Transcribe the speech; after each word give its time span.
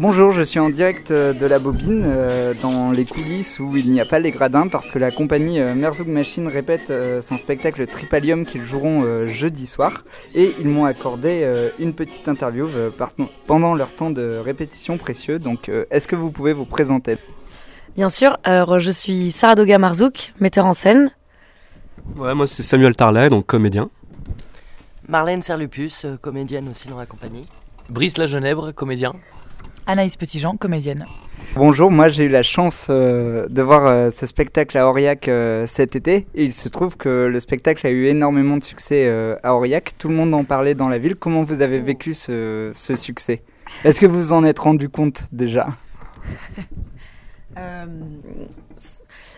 Bonjour, 0.00 0.32
je 0.32 0.40
suis 0.40 0.58
en 0.58 0.70
direct 0.70 1.10
euh, 1.10 1.34
de 1.34 1.44
la 1.44 1.58
bobine, 1.58 2.04
euh, 2.06 2.54
dans 2.54 2.90
les 2.90 3.04
coulisses 3.04 3.58
où 3.60 3.76
il 3.76 3.90
n'y 3.90 4.00
a 4.00 4.06
pas 4.06 4.18
les 4.18 4.30
gradins, 4.30 4.66
parce 4.66 4.90
que 4.90 4.98
la 4.98 5.10
compagnie 5.10 5.60
euh, 5.60 5.74
Merzoug 5.74 6.06
Machine 6.08 6.48
répète 6.48 6.90
son 7.20 7.36
spectacle 7.36 7.86
Tripalium 7.86 8.46
qu'ils 8.46 8.64
joueront 8.64 9.26
jeudi 9.26 9.66
soir. 9.66 10.04
Et 10.34 10.54
ils 10.58 10.68
m'ont 10.68 10.86
accordé 10.86 11.46
une 11.78 11.92
petite 11.92 12.28
interview 12.28 12.66
pendant 13.46 13.74
leur 13.74 13.94
temps 13.94 14.08
de 14.08 14.40
répétition 14.42 14.96
précieux. 14.96 15.38
Donc, 15.38 15.70
est-ce 15.90 16.08
que 16.08 16.16
vous 16.16 16.30
pouvez 16.30 16.54
vous 16.54 16.64
présenter? 16.64 17.18
Bien 17.94 18.08
sûr, 18.08 18.38
alors 18.42 18.78
je 18.78 18.90
suis 18.90 19.30
Sarah 19.32 19.54
Doga 19.54 19.76
Marzouk, 19.76 20.32
metteur 20.40 20.64
en 20.64 20.72
scène. 20.72 21.10
Ouais, 22.16 22.34
moi 22.34 22.46
c'est 22.46 22.62
Samuel 22.62 22.96
Tarlet, 22.96 23.28
donc 23.28 23.44
comédien. 23.44 23.90
Marlène 25.08 25.42
Serlupus, 25.42 26.06
comédienne 26.22 26.70
aussi 26.70 26.88
dans 26.88 26.96
la 26.96 27.04
compagnie. 27.04 27.44
Brice 27.90 28.16
Lagenèbre, 28.16 28.72
comédien. 28.72 29.12
Anaïs 29.86 30.16
Petitjean, 30.16 30.56
comédienne. 30.56 31.06
Bonjour, 31.56 31.90
moi 31.90 32.08
j'ai 32.08 32.24
eu 32.24 32.28
la 32.28 32.44
chance 32.44 32.86
euh, 32.90 33.48
de 33.48 33.60
voir 33.60 33.84
euh, 33.84 34.10
ce 34.12 34.24
spectacle 34.26 34.78
à 34.78 34.88
Aurillac 34.88 35.26
euh, 35.26 35.66
cet 35.66 35.96
été 35.96 36.28
et 36.36 36.44
il 36.44 36.54
se 36.54 36.68
trouve 36.68 36.96
que 36.96 37.26
le 37.26 37.40
spectacle 37.40 37.84
a 37.88 37.90
eu 37.90 38.06
énormément 38.06 38.56
de 38.56 38.62
succès 38.62 39.10
à 39.42 39.54
Aurillac. 39.54 39.94
Tout 39.98 40.08
le 40.08 40.14
monde 40.14 40.32
en 40.32 40.44
parlait 40.44 40.74
dans 40.74 40.88
la 40.88 40.98
ville. 40.98 41.16
Comment 41.16 41.42
vous 41.42 41.60
avez 41.60 41.80
vécu 41.80 42.14
ce, 42.14 42.72
succès? 42.74 43.42
Est-ce 43.84 44.00
que 44.00 44.06
vous 44.06 44.20
vous 44.20 44.32
en 44.32 44.44
êtes 44.44 44.60
rendu 44.60 44.88
compte 44.88 45.22
déjà? 45.32 45.68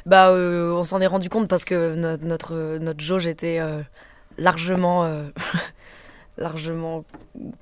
Bah, 0.05 0.33
on 0.33 0.83
s'en 0.83 1.01
est 1.01 1.07
rendu 1.07 1.29
compte 1.29 1.49
parce 1.49 1.65
que 1.65 1.95
notre, 1.95 2.25
notre, 2.25 2.79
notre 2.79 3.01
jauge 3.01 3.29
était 3.29 3.61
largement 4.37 5.09
largement 6.37 7.05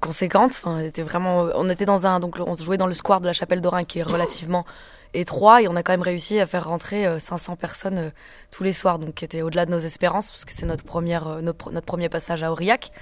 conséquente. 0.01 0.53
Enfin, 0.53 0.79
était 0.81 1.03
vraiment, 1.03 1.49
on 1.55 1.69
était 1.69 1.87
dans 1.87 2.07
un, 2.07 2.21
donc 2.21 2.37
on 2.39 2.55
jouait 2.55 2.77
dans 2.77 2.87
le 2.87 2.95
square 2.95 3.21
de 3.21 3.27
la 3.27 3.33
Chapelle 3.33 3.61
d'Orin 3.61 3.85
qui 3.85 3.99
est 3.99 4.03
relativement 4.05 4.65
étroit 5.15 5.63
et 5.63 5.69
on 5.69 5.77
a 5.77 5.83
quand 5.83 5.93
même 5.93 6.03
réussi 6.03 6.39
à 6.39 6.47
faire 6.47 6.69
rentrer 6.69 7.19
500 7.19 7.53
euh, 7.53 7.57
personnes 7.57 7.99
euh, 7.99 8.11
tous 8.51 8.63
les 8.63 8.73
soirs, 8.73 8.99
donc 8.99 9.15
qui 9.15 9.25
était 9.25 9.43
au-delà 9.43 9.67
de 9.67 9.71
nos 9.71 9.79
espérances 9.79 10.31
parce 10.31 10.45
que 10.45 10.53
c'est 10.53 10.67
notre 10.67 10.85
première, 10.85 11.27
euh, 11.27 11.41
notre, 11.41 11.81
premier 11.81 12.09
passage 12.09 12.43
à 12.43 12.53
Aurillac. 12.53 12.93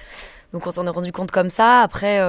Donc 0.53 0.67
on 0.67 0.71
s'en 0.71 0.87
est 0.87 0.91
rendu 0.91 1.13
compte 1.13 1.31
comme 1.31 1.51
ça. 1.51 1.81
Après, 1.83 2.23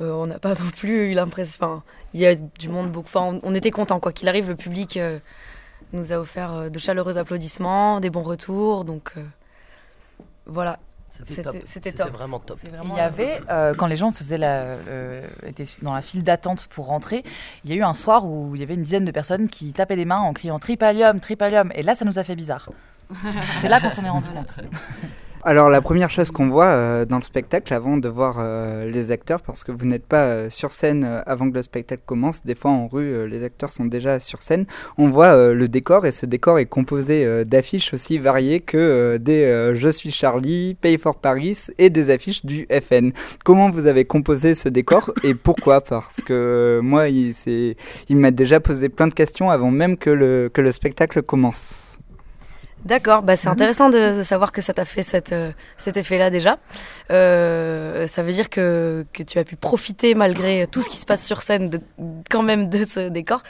on 0.00 0.26
n'a 0.26 0.38
pas 0.38 0.50
non 0.54 0.70
plus 0.76 1.10
eu 1.10 1.14
l'impression. 1.14 1.58
Enfin, 1.60 1.82
il 2.14 2.20
y 2.20 2.26
a 2.26 2.34
du 2.36 2.68
monde 2.68 2.90
beaucoup. 2.90 3.08
Enfin, 3.12 3.40
on, 3.42 3.54
était 3.54 3.72
content 3.72 3.98
quoi 3.98 4.12
qu'il 4.12 4.28
arrive. 4.28 4.48
Le 4.48 4.54
public 4.54 4.98
nous 5.92 6.12
a 6.12 6.16
offert 6.18 6.70
de 6.70 6.78
chaleureux 6.78 7.18
applaudissements, 7.18 7.98
des 7.98 8.10
bons 8.10 8.22
retours. 8.22 8.84
Donc 8.84 9.14
voilà. 10.46 10.78
C'était 11.10 11.92
top. 11.92 12.10
vraiment 12.12 12.38
top. 12.38 12.58
il 12.62 12.96
y 12.96 13.00
avait, 13.00 13.40
euh, 13.50 13.74
quand 13.74 13.86
les 13.86 13.96
gens 13.96 14.10
faisaient 14.12 14.38
la, 14.38 14.76
étaient 15.46 15.64
dans 15.82 15.94
la 15.94 16.02
file 16.02 16.22
d'attente 16.22 16.66
pour 16.68 16.86
rentrer, 16.86 17.24
il 17.64 17.70
y 17.70 17.72
a 17.72 17.76
eu 17.76 17.82
un 17.82 17.94
soir 17.94 18.26
où 18.26 18.54
il 18.54 18.60
y 18.60 18.64
avait 18.64 18.74
une 18.74 18.82
dizaine 18.82 19.04
de 19.04 19.10
personnes 19.10 19.48
qui 19.48 19.72
tapaient 19.72 19.96
des 19.96 20.04
mains 20.04 20.18
en 20.18 20.32
criant 20.32 20.58
Tripalium, 20.58 21.20
Tripalium. 21.20 21.72
Et 21.74 21.82
là, 21.82 21.94
ça 21.94 22.04
nous 22.04 22.18
a 22.18 22.24
fait 22.24 22.36
bizarre. 22.36 22.70
C'est 23.58 23.68
là 23.68 23.80
qu'on 23.80 23.90
s'en 23.90 24.04
est 24.04 24.10
rendu 24.10 24.28
compte. 24.28 24.54
Alors 25.44 25.70
la 25.70 25.80
première 25.80 26.10
chose 26.10 26.32
qu'on 26.32 26.48
voit 26.48 26.66
euh, 26.66 27.04
dans 27.04 27.16
le 27.16 27.22
spectacle 27.22 27.72
avant 27.72 27.96
de 27.96 28.08
voir 28.08 28.36
euh, 28.38 28.90
les 28.90 29.12
acteurs, 29.12 29.40
parce 29.40 29.62
que 29.62 29.70
vous 29.70 29.86
n'êtes 29.86 30.04
pas 30.04 30.24
euh, 30.24 30.50
sur 30.50 30.72
scène 30.72 31.22
avant 31.26 31.48
que 31.48 31.54
le 31.54 31.62
spectacle 31.62 32.02
commence, 32.04 32.44
des 32.44 32.56
fois 32.56 32.72
en 32.72 32.88
rue 32.88 33.28
les 33.28 33.44
acteurs 33.44 33.72
sont 33.72 33.84
déjà 33.84 34.18
sur 34.18 34.42
scène, 34.42 34.66
on 34.96 35.08
voit 35.08 35.52
le 35.54 35.68
décor 35.68 36.06
et 36.06 36.12
ce 36.12 36.26
décor 36.26 36.58
est 36.58 36.66
composé 36.66 37.44
d'affiches 37.44 37.94
aussi 37.94 38.18
variées 38.18 38.60
que 38.60 39.16
des 39.20 39.72
Je 39.74 39.88
suis 39.88 40.10
Charlie, 40.10 40.76
Pay 40.80 40.98
for 40.98 41.16
Paris 41.16 41.66
et 41.78 41.90
des 41.90 42.10
affiches 42.10 42.44
du 42.44 42.66
FN. 42.70 43.12
Comment 43.44 43.70
vous 43.70 43.86
avez 43.86 44.04
composé 44.04 44.54
ce 44.54 44.68
décor 44.68 45.12
et 45.22 45.34
pourquoi? 45.34 45.80
Parce 45.80 46.20
que 46.20 46.80
moi 46.82 47.08
il, 47.08 47.36
m'a 48.10 48.30
déjà 48.30 48.60
posé 48.60 48.88
plein 48.88 49.06
de 49.06 49.14
questions 49.14 49.50
avant 49.50 49.70
même 49.70 49.96
que 49.96 50.10
le 50.10 50.72
spectacle 50.72 51.22
commence. 51.22 51.87
D'accord, 52.84 53.22
bah 53.22 53.36
c'est 53.36 53.48
mhm. 53.48 53.54
intéressant 53.54 53.90
de, 53.90 54.22
savoir 54.22 54.52
que 54.52 54.60
ça 54.60 54.72
t'a 54.72 54.84
fait 54.84 55.02
cette, 55.02 55.32
euh, 55.32 55.52
cet 55.76 55.96
effet-là 55.96 56.30
déjà. 56.30 56.58
Euh, 57.10 58.06
ça 58.06 58.22
veut 58.22 58.32
dire 58.32 58.48
que, 58.48 59.04
que 59.12 59.22
tu 59.22 59.38
as 59.38 59.44
pu 59.44 59.56
profiter 59.56 60.14
malgré 60.14 60.66
tout 60.66 60.82
ce 60.82 60.88
qui 60.88 60.96
se 60.96 61.06
passe 61.06 61.24
sur 61.24 61.42
scène 61.42 61.70
de, 61.70 61.80
quand 62.30 62.42
même 62.42 62.68
de 62.68 62.84
ce 62.84 63.08
décor 63.08 63.42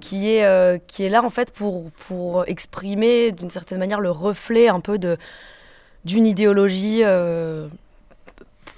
qui 0.00 0.30
est, 0.30 0.44
euh, 0.44 0.78
qui 0.86 1.04
est 1.04 1.08
là 1.08 1.22
en 1.22 1.30
fait 1.30 1.52
pour, 1.52 1.90
pour 1.92 2.44
exprimer 2.48 3.32
d'une 3.32 3.50
certaine 3.50 3.78
manière 3.78 4.00
le 4.00 4.10
reflet 4.10 4.68
un 4.68 4.80
peu 4.80 4.98
de 4.98 5.16
d'une 6.04 6.26
idéologie 6.26 7.02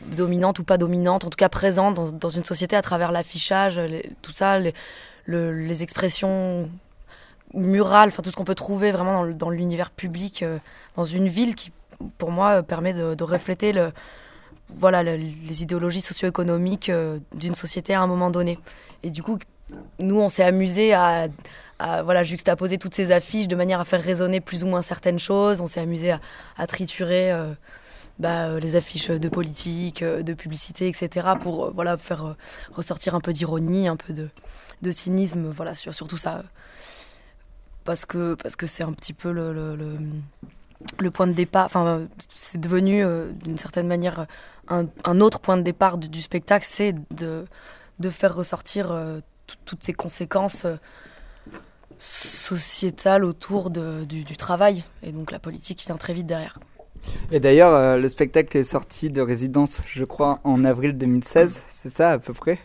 dominante 0.07 0.59
ou 0.61 0.65
pas 0.65 0.79
dominante, 0.79 1.25
en 1.25 1.29
tout 1.29 1.37
cas 1.37 1.51
présente 1.51 1.95
dans, 1.95 2.11
dans 2.11 2.29
une 2.31 2.45
société 2.45 2.75
à 2.75 2.81
travers 2.81 3.13
l'affichage, 3.13 3.79
tout 4.23 4.33
ça, 4.33 4.59
les, 4.59 4.73
les 5.27 5.83
expressions 5.83 6.71
mural, 7.55 8.09
enfin 8.09 8.23
tout 8.23 8.31
ce 8.31 8.37
qu'on 8.37 8.45
peut 8.45 8.55
trouver 8.55 8.91
vraiment 8.91 9.27
dans, 9.27 9.51
l'univers 9.51 9.91
public, 9.91 10.43
euh, 10.43 10.59
dans 10.97 11.05
une 11.05 11.29
ville 11.29 11.55
qui, 11.55 11.73
pour 12.19 12.31
moi, 12.31 12.63
permet 12.63 12.93
de, 12.93 13.23
refléter 13.23 13.73
voilà, 14.77 15.03
les 15.03 15.63
idéologies 15.63 16.01
socio-économiques 16.01 16.91
euh, 16.91 17.19
d'une 17.35 17.55
société 17.55 17.95
à 17.95 18.03
un 18.03 18.07
moment 18.07 18.31
donné. 18.31 18.59
Et 19.03 19.11
du 19.11 19.23
coup, 19.23 19.39
nous, 19.99 20.21
on 20.21 20.29
s'est 20.29 20.45
amusé 20.45 20.93
à, 20.93 21.29
voilà, 21.79 22.23
juxtaposer 22.25 22.77
toutes 22.77 22.95
ces 22.95 23.13
affiches 23.13 23.49
de 23.49 23.57
manière 23.57 23.81
à 23.81 23.85
faire 23.85 24.03
résonner 24.03 24.41
plus 24.41 24.65
ou 24.65 24.67
moins 24.67 24.83
certaines 24.83 25.19
choses. 25.19 25.61
On 25.61 25.67
s'est 25.67 25.81
amusé 25.81 26.13
à, 26.57 26.67
triturer 26.67 27.33
euh, 27.33 27.53
bah, 28.19 28.59
les 28.59 28.77
affiches 28.77 29.11
de 29.11 29.29
politique, 29.29 30.03
de 30.03 30.35
publicité, 30.35 30.89
etc. 30.89 31.29
pour 31.41 31.73
voilà, 31.73 31.97
faire 31.97 32.35
ressortir 32.73 33.15
un 33.15 33.21
peu 33.21 33.33
d'ironie, 33.33 33.89
un 33.89 33.97
peu 33.97 34.13
de, 34.13 34.91
cynisme 34.91 35.51
voilà, 35.51 35.75
sur 35.75 36.09
tout 36.09 36.19
ça 36.19 36.43
parce 37.89 38.05
que 38.05 38.35
parce 38.35 38.55
que 38.55 38.67
c'est 38.67 38.83
un 38.83 38.93
petit 38.93 39.15
peu 39.15 39.33
le, 39.33 39.55
le, 39.55 39.97
le, 40.99 41.11
point 41.11 41.27
de 41.27 41.33
départ. 41.33 41.65
Enfin, 41.65 42.03
c'est 42.37 42.61
devenu 42.61 43.03
euh, 43.03 43.33
d'une 43.33 43.57
certaine 43.57 43.87
manière 43.87 44.27
un, 44.69 44.89
un, 45.05 45.21
autre 45.23 45.39
point 45.39 45.57
de 45.57 45.63
départ 45.63 45.97
du, 45.97 46.21
spectacle, 46.21 46.67
c'est 46.69 46.95
de, 47.17 47.47
de 47.99 48.11
faire 48.11 48.35
ressortir 48.35 48.93
euh, 48.93 49.21
toutes 49.65 49.83
ces 49.83 49.95
conséquences 49.95 50.67
euh, 50.67 50.77
sociétales 51.99 53.25
autour 53.25 53.71
de, 53.71 54.05
du, 54.05 54.23
du, 54.23 54.37
travail. 54.37 54.85
Et 55.03 55.11
donc 55.11 55.31
la 55.31 55.39
politique 55.39 55.83
vient 55.87 55.97
très 55.97 56.13
vite 56.13 56.27
derrière. 56.27 56.59
Et 57.33 57.41
d'ailleurs, 57.41 57.97
le 57.97 58.09
spectacle 58.11 58.55
est 58.59 58.65
sorti 58.65 59.09
de 59.09 59.23
résidence, 59.23 59.81
je 59.87 60.05
crois, 60.05 60.41
en 60.45 60.63
avril 60.63 60.99
2016, 60.99 61.59
c'est 61.71 61.89
ça 61.89 62.11
à 62.11 62.19
peu 62.19 62.35
près? 62.35 62.59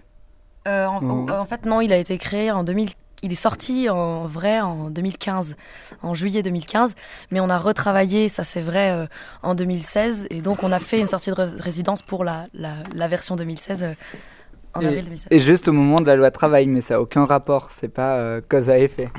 En, 0.66 1.30
en, 1.30 1.46
fait, 1.46 1.66
non, 1.66 1.80
il 1.80 1.94
a 1.94 1.98
été 1.98 2.18
créé 2.18 2.52
en 2.52 2.66
2015 2.66 3.03
il 3.24 3.32
est 3.32 3.36
sorti 3.36 3.90
en 3.90 4.28
vrai 4.28 4.60
en 4.60 4.90
2015, 4.90 5.56
en 6.02 6.14
juillet 6.14 6.44
2015, 6.44 6.94
mais 7.32 7.40
on 7.40 7.50
a 7.50 7.58
retravaillé, 7.58 8.30
ça 8.30 8.44
c'est 8.44 8.62
vrai, 8.62 8.92
euh, 8.92 9.06
en 9.42 9.56
2016, 9.56 10.28
et 10.30 10.42
donc 10.42 10.62
on 10.62 10.72
a 10.72 10.80
fait 10.80 11.00
une 11.00 11.08
sortie 11.08 11.32
de 11.32 11.36
résidence 11.36 12.02
pour 12.02 12.24
la, 12.24 12.46
la, 12.54 13.08
version 13.08 13.36
2016. 13.36 13.84
Euh, 13.84 13.94
en 14.76 14.82
et, 14.82 14.88
avril 14.88 15.06
2016. 15.06 15.28
Et 15.32 15.40
juste 15.40 15.68
au 15.68 15.72
moment 15.72 16.02
de 16.02 16.06
la 16.06 16.16
loi 16.16 16.32
travail, 16.32 16.68
mais 16.68 16.82
ça 16.82 16.96
n'a 16.96 17.02
aucun 17.02 17.26
rapport, 17.26 17.72
c'est 17.72 17.88
pas 17.88 18.18
euh, 18.18 18.42
cause 18.48 18.70
à 18.70 18.78
effet. 18.78 19.10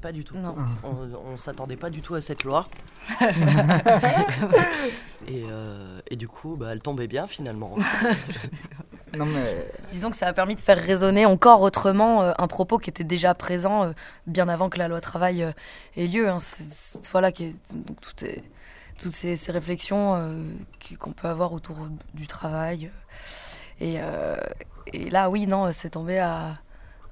Pas 0.00 0.12
du 0.12 0.24
tout. 0.24 0.36
On, 0.84 1.32
ne 1.32 1.36
s'attendait 1.36 1.76
pas 1.76 1.90
du 1.90 2.02
tout 2.02 2.14
à 2.14 2.20
cette 2.20 2.44
loi. 2.44 2.68
et, 5.28 5.44
et, 6.10 6.16
du 6.16 6.28
coup, 6.28 6.56
bah, 6.56 6.68
elle 6.72 6.80
tombait 6.80 7.08
bien 7.08 7.26
finalement. 7.26 7.76
Non, 9.16 9.26
mais... 9.26 9.70
Disons 9.92 10.10
que 10.10 10.16
ça 10.16 10.26
a 10.26 10.32
permis 10.32 10.54
de 10.54 10.60
faire 10.60 10.78
résonner 10.78 11.26
encore 11.26 11.62
autrement 11.62 12.22
euh, 12.22 12.32
un 12.38 12.46
propos 12.46 12.78
qui 12.78 12.90
était 12.90 13.04
déjà 13.04 13.34
présent 13.34 13.84
euh, 13.84 13.92
bien 14.26 14.48
avant 14.48 14.68
que 14.68 14.78
la 14.78 14.88
loi 14.88 15.00
travail 15.00 15.42
euh, 15.42 15.52
ait 15.96 16.06
lieu. 16.06 16.28
Hein. 16.28 16.38
voilà, 17.10 17.32
qui 17.32 17.56
donc, 17.72 18.00
tout 18.00 18.24
est, 18.24 18.42
toutes 18.98 19.12
ces, 19.12 19.36
réflexions 19.48 20.44
qu'on 20.98 21.12
peut 21.12 21.28
avoir 21.28 21.52
autour 21.52 21.76
du 22.14 22.26
travail. 22.26 22.90
Et, 23.80 23.96
et 24.92 25.08
là, 25.08 25.30
oui, 25.30 25.46
non, 25.46 25.72
c'est 25.72 25.88
tombé 25.88 26.18
à, 26.18 26.58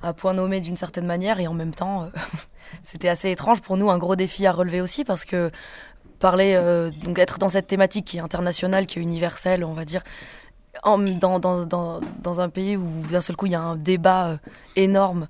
à, 0.02 0.12
point 0.12 0.34
nommé 0.34 0.60
d'une 0.60 0.76
certaine 0.76 1.06
manière 1.06 1.40
et 1.40 1.46
en 1.46 1.54
même 1.54 1.74
temps, 1.74 2.10
c'était 2.82 3.08
assez 3.08 3.30
étrange 3.30 3.60
pour 3.60 3.76
nous, 3.76 3.90
un 3.90 3.98
gros 3.98 4.16
défi 4.16 4.46
à 4.46 4.52
relever 4.52 4.80
aussi 4.80 5.04
parce 5.04 5.24
que 5.24 5.50
parler, 6.18 6.60
donc 7.04 7.18
être 7.18 7.38
dans 7.38 7.48
cette 7.48 7.68
thématique 7.68 8.04
qui 8.04 8.16
est 8.16 8.20
internationale, 8.20 8.86
qui 8.86 8.98
est 8.98 9.02
universelle, 9.02 9.64
on 9.64 9.72
va 9.72 9.84
dire, 9.84 10.02
dans, 10.84 11.38
dans, 11.38 11.64
dans, 11.66 12.00
dans, 12.22 12.40
un 12.40 12.48
pays 12.48 12.76
où 12.76 12.86
d'un 13.10 13.20
seul 13.20 13.36
coup 13.36 13.46
il 13.46 13.52
y 13.52 13.54
a 13.54 13.60
un 13.60 13.76
débat 13.76 14.28
euh, 14.28 14.36
énorme 14.76 15.28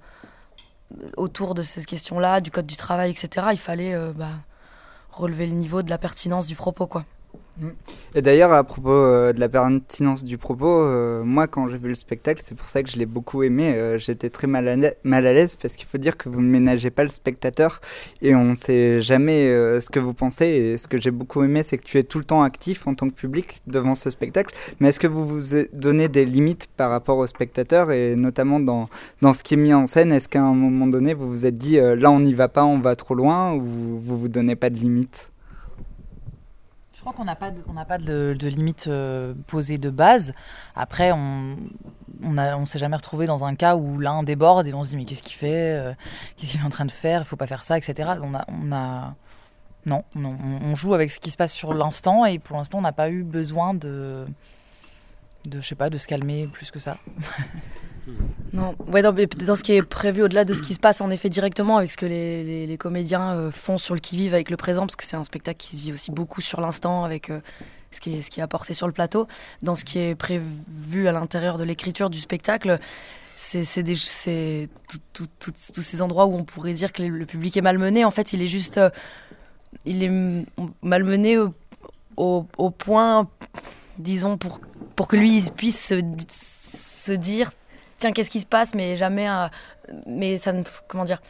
autour 1.16 1.54
de 1.54 1.62
cette 1.62 1.86
question-là, 1.86 2.40
du 2.40 2.50
code 2.50 2.66
du 2.66 2.76
travail, 2.76 3.10
etc., 3.10 3.48
il 3.52 3.58
fallait 3.58 3.94
euh, 3.94 4.12
bah, 4.14 4.30
relever 5.10 5.46
le 5.46 5.52
niveau 5.52 5.82
de 5.82 5.90
la 5.90 5.98
pertinence 5.98 6.46
du 6.46 6.54
propos. 6.54 6.86
quoi. 6.86 7.04
Et 8.14 8.22
d'ailleurs, 8.22 8.52
à 8.52 8.64
propos 8.64 8.90
euh, 8.90 9.32
de 9.32 9.40
la 9.40 9.48
pertinence 9.48 10.24
du 10.24 10.38
propos, 10.38 10.82
euh, 10.82 11.22
moi, 11.24 11.46
quand 11.46 11.68
j'ai 11.68 11.76
vu 11.76 11.88
le 11.88 11.94
spectacle, 11.94 12.42
c'est 12.44 12.54
pour 12.56 12.68
ça 12.68 12.82
que 12.82 12.90
je 12.90 12.96
l'ai 12.96 13.06
beaucoup 13.06 13.42
aimé. 13.42 13.74
euh, 13.74 13.98
J'étais 13.98 14.30
très 14.30 14.46
mal 14.46 14.66
à, 14.68 15.20
l'aise 15.20 15.56
parce 15.56 15.74
qu'il 15.74 15.86
faut 15.86 15.98
dire 15.98 16.16
que 16.16 16.28
vous 16.28 16.40
ne 16.40 16.48
ménagez 16.48 16.90
pas 16.90 17.02
le 17.02 17.10
spectateur 17.10 17.80
et 18.22 18.34
on 18.34 18.44
ne 18.44 18.54
sait 18.54 19.02
jamais 19.02 19.48
ce 19.80 19.90
que 19.90 20.00
vous 20.00 20.14
pensez. 20.14 20.46
Et 20.46 20.76
ce 20.78 20.88
que 20.88 21.00
j'ai 21.00 21.10
beaucoup 21.10 21.42
aimé, 21.42 21.62
c'est 21.62 21.78
que 21.78 21.84
tu 21.84 21.98
es 21.98 22.02
tout 22.02 22.18
le 22.18 22.24
temps 22.24 22.42
actif 22.42 22.86
en 22.86 22.94
tant 22.94 23.08
que 23.08 23.14
public 23.14 23.60
devant 23.66 23.94
ce 23.94 24.10
spectacle. 24.10 24.54
Mais 24.80 24.88
est-ce 24.88 25.00
que 25.00 25.06
vous 25.06 25.26
vous 25.26 25.54
donnez 25.72 26.08
des 26.08 26.24
limites 26.24 26.68
par 26.76 26.90
rapport 26.90 27.18
au 27.18 27.26
spectateur 27.26 27.90
et 27.92 28.16
notamment 28.16 28.60
dans, 28.60 28.88
dans 29.20 29.32
ce 29.32 29.42
qui 29.42 29.54
est 29.54 29.58
mis 29.58 29.74
en 29.74 29.86
scène 29.86 30.12
Est-ce 30.12 30.28
qu'à 30.28 30.42
un 30.42 30.54
moment 30.54 30.86
donné, 30.86 31.14
vous 31.14 31.28
vous 31.28 31.44
êtes 31.44 31.58
dit 31.58 31.78
là, 31.78 32.10
on 32.10 32.20
n'y 32.20 32.34
va 32.34 32.48
pas, 32.48 32.64
on 32.64 32.78
va 32.78 32.96
trop 32.96 33.14
loin 33.14 33.52
ou 33.52 33.60
vous 34.00 34.18
vous 34.18 34.28
donnez 34.28 34.56
pas 34.56 34.70
de 34.70 34.76
limites? 34.76 35.30
Je 36.98 37.02
crois 37.02 37.12
qu'on 37.12 37.26
n'a 37.26 37.36
pas 37.36 37.52
de, 37.52 37.62
on 37.68 37.84
pas 37.84 37.98
de, 37.98 38.36
limite 38.42 38.88
euh, 38.88 39.32
posée 39.46 39.78
de 39.78 39.88
base. 39.88 40.34
Après, 40.74 41.12
on 41.12 41.56
on 42.24 42.36
on 42.36 42.66
s'est 42.66 42.80
jamais 42.80 42.96
retrouvé 42.96 43.26
dans 43.26 43.44
un 43.44 43.54
cas 43.54 43.76
où 43.76 44.00
l'un 44.00 44.24
déborde 44.24 44.66
et 44.66 44.74
on 44.74 44.82
se 44.82 44.90
dit 44.90 44.96
mais 44.96 45.04
qu'est-ce 45.04 45.22
qu'il 45.22 45.36
fait, 45.36 45.78
euh, 45.78 45.92
qu'est-ce 46.36 46.50
qu'il 46.50 46.60
est 46.60 46.64
en 46.64 46.70
train 46.70 46.86
de 46.86 46.90
faire, 46.90 47.20
il 47.20 47.24
faut 47.24 47.36
pas 47.36 47.46
faire 47.46 47.62
ça, 47.62 47.78
etc. 47.78 48.14
On 48.20 48.34
a, 48.34 48.44
on 48.48 48.72
a, 48.72 49.14
non, 49.86 50.02
non, 50.16 50.36
on, 50.44 50.72
on 50.72 50.74
joue 50.74 50.92
avec 50.92 51.12
ce 51.12 51.20
qui 51.20 51.30
se 51.30 51.36
passe 51.36 51.52
sur 51.52 51.72
l'instant 51.72 52.24
et 52.24 52.40
pour 52.40 52.56
l'instant 52.56 52.78
on 52.78 52.82
n'a 52.82 52.90
pas 52.90 53.10
eu 53.10 53.22
besoin 53.22 53.74
de, 53.74 54.26
de, 55.46 55.60
je 55.60 55.66
sais 55.66 55.74
pas, 55.74 55.90
de 55.90 55.98
se 55.98 56.06
calmer 56.06 56.48
plus 56.52 56.70
que 56.70 56.78
ça. 56.78 56.96
Non, 58.54 58.74
ouais, 58.86 59.02
non, 59.02 59.12
mais 59.12 59.26
dans 59.26 59.54
ce 59.54 59.62
qui 59.62 59.72
est 59.72 59.82
prévu 59.82 60.22
au-delà 60.22 60.46
de 60.46 60.54
ce 60.54 60.62
qui 60.62 60.72
se 60.72 60.78
passe 60.78 61.02
en 61.02 61.10
effet 61.10 61.28
directement 61.28 61.76
avec 61.76 61.90
ce 61.90 61.98
que 61.98 62.06
les, 62.06 62.42
les, 62.42 62.66
les 62.66 62.78
comédiens 62.78 63.32
euh, 63.34 63.50
font 63.50 63.76
sur 63.76 63.92
le 63.92 64.00
qui-vive 64.00 64.32
avec 64.32 64.48
le 64.48 64.56
présent, 64.56 64.86
parce 64.86 64.96
que 64.96 65.04
c'est 65.04 65.16
un 65.16 65.24
spectacle 65.24 65.58
qui 65.58 65.76
se 65.76 65.82
vit 65.82 65.92
aussi 65.92 66.10
beaucoup 66.10 66.40
sur 66.40 66.62
l'instant 66.62 67.04
avec 67.04 67.28
euh, 67.28 67.40
ce, 67.92 68.00
qui 68.00 68.14
est, 68.16 68.22
ce 68.22 68.30
qui 68.30 68.40
est 68.40 68.42
apporté 68.42 68.72
sur 68.72 68.86
le 68.86 68.94
plateau. 68.94 69.28
Dans 69.62 69.74
ce 69.74 69.84
qui 69.84 69.98
est 69.98 70.14
prévu 70.14 71.06
à 71.06 71.12
l'intérieur 71.12 71.58
de 71.58 71.64
l'écriture 71.64 72.08
du 72.08 72.18
spectacle, 72.18 72.78
c'est 73.36 73.66
c'est 73.66 73.82
des- 73.82 73.96
c'est 73.96 74.70
tous 75.12 75.82
ces 75.82 76.00
endroits 76.00 76.24
où 76.24 76.34
on 76.34 76.44
pourrait 76.44 76.72
dire 76.72 76.94
que 76.94 77.02
le, 77.02 77.26
public 77.26 77.58
est 77.58 77.62
malmené. 77.62 78.06
En 78.06 78.10
fait, 78.10 78.32
il 78.32 78.40
est 78.40 78.48
juste. 78.48 78.78
euh, 78.78 78.88
il 79.84 80.02
est 80.02 80.10
malmené 80.82 81.36
au, 81.36 81.54
au, 82.16 82.46
au 82.56 82.70
point, 82.70 83.28
disons, 83.98 84.38
pour, 84.38 84.60
pour 84.96 85.08
que 85.08 85.16
lui 85.16 85.42
puisse 85.56 85.86
se, 85.88 86.00
se 86.28 87.12
dire 87.12 87.52
tiens, 87.98 88.12
qu'est-ce 88.12 88.30
qui 88.30 88.40
se 88.40 88.46
passe, 88.46 88.74
mais 88.74 88.96
jamais. 88.96 89.26
un- 89.26 89.50
mais 90.06 90.38
ça 90.38 90.52
ne. 90.52 90.62
Comment 90.86 91.04
dire 91.04 91.20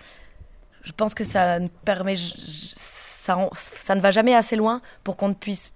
Je 0.83 0.93
pense 0.93 1.15
que 1.15 1.25
ça 1.25 1.59
ne 1.59 1.69
permet. 1.69 2.17
Ça, 2.17 3.37
ça 3.57 3.95
ne 3.95 4.01
va 4.01 4.11
jamais 4.11 4.35
assez 4.35 4.57
loin 4.57 4.81
pour 5.05 5.17
qu'on 5.17 5.29
ne 5.29 5.35
puisse 5.35 5.73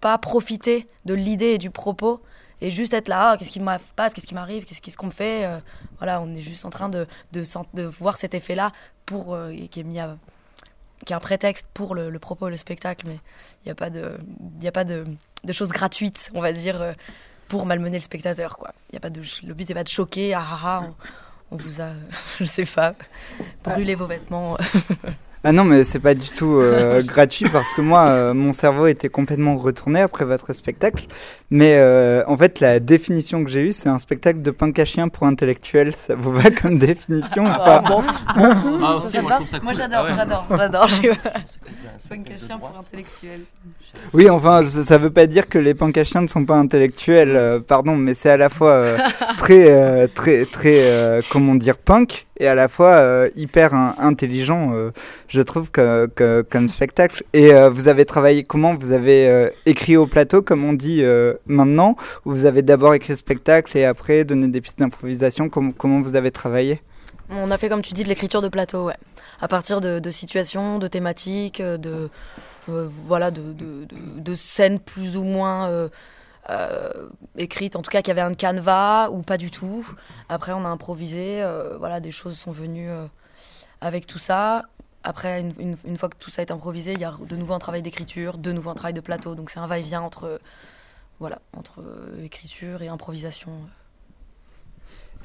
pas 0.00 0.16
profiter 0.18 0.86
de 1.06 1.14
l'idée 1.14 1.52
et 1.54 1.58
du 1.58 1.70
propos 1.70 2.22
et 2.60 2.70
juste 2.70 2.94
être 2.94 3.08
là, 3.08 3.32
Ah, 3.32 3.36
qu'est-ce 3.36 3.50
qui 3.50 3.60
me 3.60 3.76
passe, 3.96 4.14
qu'est-ce 4.14 4.26
qui 4.26 4.34
m'arrive, 4.34 4.64
qu'est-ce 4.64 4.96
qu'on 4.96 5.06
me 5.06 5.12
fait. 5.12 5.44
euh, 5.44 5.58
voilà, 5.98 6.20
on 6.20 6.34
est 6.34 6.40
juste 6.40 6.64
en 6.64 6.70
train 6.70 6.88
de, 6.88 7.06
voir 8.00 8.16
cet 8.16 8.34
effet-là 8.34 8.70
pour 9.06 9.34
euh, 9.34 9.52
qui 9.70 9.80
est 9.80 9.84
mis 9.84 9.98
à 9.98 10.16
qui 11.04 11.12
est 11.12 11.16
un 11.16 11.20
prétexte 11.20 11.66
pour 11.74 11.94
le, 11.94 12.18
propos, 12.18 12.48
le 12.48 12.56
spectacle, 12.56 13.06
mais 13.06 13.18
il 13.62 13.66
n'y 13.66 13.72
a 13.72 13.74
pas 13.74 13.90
de, 13.90 14.18
y 14.60 14.68
a 14.68 14.72
pas 14.72 14.84
de, 14.84 15.04
choses 15.52 15.70
gratuites, 15.70 16.30
on 16.34 16.40
va 16.40 16.52
dire, 16.52 16.80
euh, 16.80 16.92
pour 17.48 17.66
malmener 17.66 17.98
le 17.98 18.02
spectateur, 18.02 18.56
quoi. 18.56 18.74
Y 18.92 18.96
a 18.96 19.00
pas 19.00 19.10
de, 19.10 19.22
le 19.46 19.54
but 19.54 19.68
n'est 19.68 19.74
pas 19.74 19.84
de 19.84 19.88
choquer, 19.88 20.34
ah 20.34 20.44
ah 20.44 20.60
ah, 20.64 20.82
on, 21.50 21.54
on 21.54 21.56
vous 21.56 21.80
a, 21.80 21.90
je 22.40 22.44
sais 22.44 22.66
pas, 22.66 22.94
brûlé 23.62 23.94
vos 23.94 24.06
vêtements. 24.06 24.56
Ah 25.46 25.52
non, 25.52 25.64
mais 25.64 25.84
c'est 25.84 25.98
pas 25.98 26.14
du 26.14 26.28
tout 26.30 26.58
euh, 26.58 27.02
gratuit 27.06 27.46
parce 27.50 27.74
que 27.74 27.82
moi, 27.82 28.06
euh, 28.08 28.32
mon 28.32 28.54
cerveau 28.54 28.86
était 28.86 29.10
complètement 29.10 29.56
retourné 29.56 30.00
après 30.00 30.24
votre 30.24 30.54
spectacle. 30.54 31.04
Mais 31.50 31.76
euh, 31.76 32.24
en 32.26 32.36
fait, 32.38 32.60
la 32.60 32.80
définition 32.80 33.44
que 33.44 33.50
j'ai 33.50 33.60
eue, 33.60 33.72
c'est 33.72 33.90
un 33.90 33.98
spectacle 33.98 34.40
de 34.40 34.50
punk 34.50 34.78
à 34.78 34.86
chien 34.86 35.08
pour 35.08 35.26
intellectuels. 35.26 35.94
Ça 35.94 36.14
vous 36.14 36.32
va 36.32 36.50
comme 36.50 36.78
définition 36.78 37.44
ou 37.44 37.48
pas? 37.48 37.82
Ah, 37.86 38.96
aussi, 38.96 39.18
moi 39.20 39.38
cool. 39.38 39.60
Moi 39.62 39.74
j'adore, 39.74 39.98
Ah 40.00 40.04
ouais. 40.04 40.12
j'adore, 40.16 40.46
j'adore. 40.50 40.88
Je 40.88 40.94
suis 40.94 41.10
C'est 41.98 42.08
punk 42.08 42.30
à 42.30 42.38
chien 42.38 42.58
pour 42.58 42.72
intellectuel. 42.78 43.40
Oui, 44.12 44.30
enfin, 44.30 44.64
ça 44.64 44.98
veut 44.98 45.10
pas 45.10 45.26
dire 45.26 45.48
que 45.48 45.58
les 45.58 45.74
punk 45.74 45.98
à 45.98 46.04
chiens 46.04 46.22
ne 46.22 46.26
sont 46.26 46.44
pas 46.44 46.56
intellectuels, 46.56 47.36
euh, 47.36 47.60
pardon, 47.60 47.96
mais 47.96 48.14
c'est 48.14 48.30
à 48.30 48.36
la 48.36 48.48
fois 48.48 48.70
euh, 48.70 48.98
très, 49.38 49.70
euh, 49.70 50.06
très, 50.12 50.46
très, 50.46 50.78
euh, 50.80 51.20
comment 51.30 51.54
dire, 51.54 51.76
punk 51.76 52.26
et 52.38 52.46
à 52.46 52.54
la 52.54 52.68
fois 52.68 52.94
euh, 52.96 53.28
hyper 53.36 53.74
intelligent, 53.74 54.72
euh, 54.74 54.90
je 55.28 55.40
trouve, 55.42 55.70
comme 55.70 56.68
spectacle. 56.68 57.22
Et 57.32 57.52
euh, 57.52 57.70
vous 57.70 57.88
avez 57.88 58.04
travaillé 58.04 58.44
comment 58.44 58.74
Vous 58.74 58.92
avez 58.92 59.50
écrit 59.66 59.96
au 59.96 60.06
plateau, 60.06 60.42
comme 60.42 60.64
on 60.64 60.72
dit 60.72 61.02
maintenant, 61.46 61.96
ou 62.24 62.32
vous 62.32 62.44
avez 62.44 62.62
d'abord 62.62 62.94
écrit 62.94 63.12
le 63.12 63.16
spectacle 63.16 63.76
et 63.78 63.84
après 63.84 64.24
donné 64.24 64.48
des 64.48 64.60
pistes 64.60 64.78
d'improvisation? 64.78 65.48
Comment, 65.48 66.00
vous 66.00 66.16
avez 66.16 66.30
travaillé? 66.30 66.80
On 67.30 67.50
a 67.50 67.58
fait, 67.58 67.68
comme 67.68 67.82
tu 67.82 67.94
dis, 67.94 68.04
de 68.04 68.08
l'écriture 68.08 68.42
de 68.42 68.48
plateau, 68.48 68.86
ouais. 68.86 68.96
À 69.40 69.48
partir 69.48 69.80
de, 69.80 69.98
de 69.98 70.10
situations, 70.10 70.78
de 70.78 70.86
thématiques, 70.86 71.62
de, 71.62 72.10
voilà, 72.66 73.30
de, 73.30 73.52
de- 73.52 73.86
de 74.18 74.34
scènes 74.34 74.78
plus 74.78 75.16
ou 75.16 75.22
moins 75.22 75.88
euh, 76.50 76.74
euh, 76.94 77.08
écrites, 77.36 77.76
en 77.76 77.82
tout 77.82 77.90
cas 77.90 78.02
qui 78.02 78.10
avaient 78.10 78.20
un 78.20 78.34
canevas 78.34 79.10
ou 79.10 79.22
pas 79.22 79.36
du 79.36 79.50
tout. 79.50 79.86
Après, 80.28 80.52
on 80.52 80.64
a 80.64 80.68
improvisé, 80.68 81.42
euh, 81.42 81.76
voilà, 81.78 82.00
des 82.00 82.12
choses 82.12 82.38
sont 82.38 82.52
venues 82.52 82.90
euh, 82.90 83.06
avec 83.80 84.06
tout 84.06 84.18
ça. 84.18 84.62
Après, 85.02 85.40
une, 85.40 85.96
fois 85.98 86.08
que 86.08 86.16
tout 86.16 86.30
ça 86.30 86.40
est 86.42 86.50
improvisé, 86.50 86.92
il 86.94 87.00
y 87.00 87.04
a 87.04 87.14
de 87.20 87.36
nouveau 87.36 87.52
un 87.52 87.58
travail 87.58 87.82
d'écriture, 87.82 88.38
de 88.38 88.52
nouveau 88.52 88.70
un 88.70 88.74
travail 88.74 88.94
de 88.94 89.00
plateau. 89.00 89.34
Donc 89.34 89.50
c'est 89.50 89.58
un 89.58 89.66
va-et-vient 89.66 90.00
entre, 90.00 90.40
voilà, 91.20 91.40
entre 91.54 91.82
euh, 91.82 92.24
écriture 92.24 92.82
et 92.82 92.88
improvisation. 92.88 93.50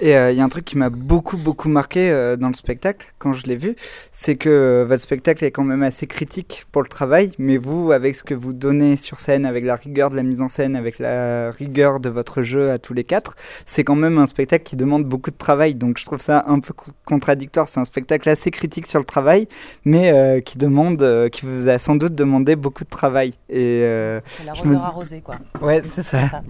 Et 0.01 0.15
euh, 0.15 0.31
il 0.31 0.37
y 0.37 0.41
a 0.41 0.45
un 0.45 0.49
truc 0.49 0.63
qui 0.63 0.77
m'a 0.77 0.89
beaucoup 0.89 1.35
beaucoup 1.35 1.67
marqué 1.67 2.09
euh, 2.09 2.37
dans 2.37 2.47
le 2.47 2.53
spectacle 2.53 3.05
quand 3.17 3.33
je 3.33 3.45
l'ai 3.47 3.57
vu, 3.57 3.75
c'est 4.13 4.37
que 4.37 4.47
euh, 4.49 4.85
votre 4.87 5.03
spectacle 5.03 5.43
est 5.43 5.51
quand 5.51 5.65
même 5.65 5.83
assez 5.83 6.07
critique 6.07 6.65
pour 6.71 6.81
le 6.81 6.87
travail, 6.87 7.33
mais 7.37 7.57
vous, 7.57 7.91
avec 7.91 8.15
ce 8.15 8.23
que 8.23 8.33
vous 8.33 8.53
donnez 8.53 8.95
sur 8.95 9.19
scène, 9.19 9.45
avec 9.45 9.65
la 9.65 9.75
rigueur 9.75 10.09
de 10.09 10.15
la 10.15 10.23
mise 10.23 10.39
en 10.41 10.47
scène, 10.47 10.77
avec 10.77 10.99
la 10.99 11.51
rigueur 11.51 11.99
de 11.99 12.07
votre 12.07 12.43
jeu 12.43 12.71
à 12.71 12.79
tous 12.79 12.93
les 12.93 13.03
quatre, 13.03 13.35
c'est 13.65 13.83
quand 13.83 13.95
même 13.95 14.17
un 14.19 14.27
spectacle 14.27 14.63
qui 14.63 14.77
demande 14.77 15.03
beaucoup 15.03 15.31
de 15.31 15.37
travail. 15.37 15.75
Donc 15.75 15.97
je 15.97 16.05
trouve 16.05 16.21
ça 16.21 16.45
un 16.47 16.61
peu 16.61 16.73
co- 16.73 16.91
contradictoire. 17.03 17.67
C'est 17.67 17.81
un 17.81 17.85
spectacle 17.85 18.29
assez 18.29 18.51
critique 18.51 18.87
sur 18.87 18.99
le 18.99 19.05
travail, 19.05 19.49
mais 19.83 20.41
qui 20.45 20.57
demande, 20.57 21.29
qui 21.31 21.45
vous 21.45 21.67
a 21.67 21.77
sans 21.77 21.95
doute 21.97 22.15
demandé 22.15 22.55
beaucoup 22.55 22.85
de 22.85 22.89
travail. 22.89 23.33
Et 23.49 23.81
C'est 23.81 24.21
Je 24.41 24.45
l'arroseur 24.45 24.67
me- 24.67 24.75
arrosé, 24.77 25.21
quoi. 25.21 25.35
ouais, 25.61 25.81
c'est 25.83 26.03
ça. 26.03 26.23
C'est 26.23 26.29
ça. 26.29 26.41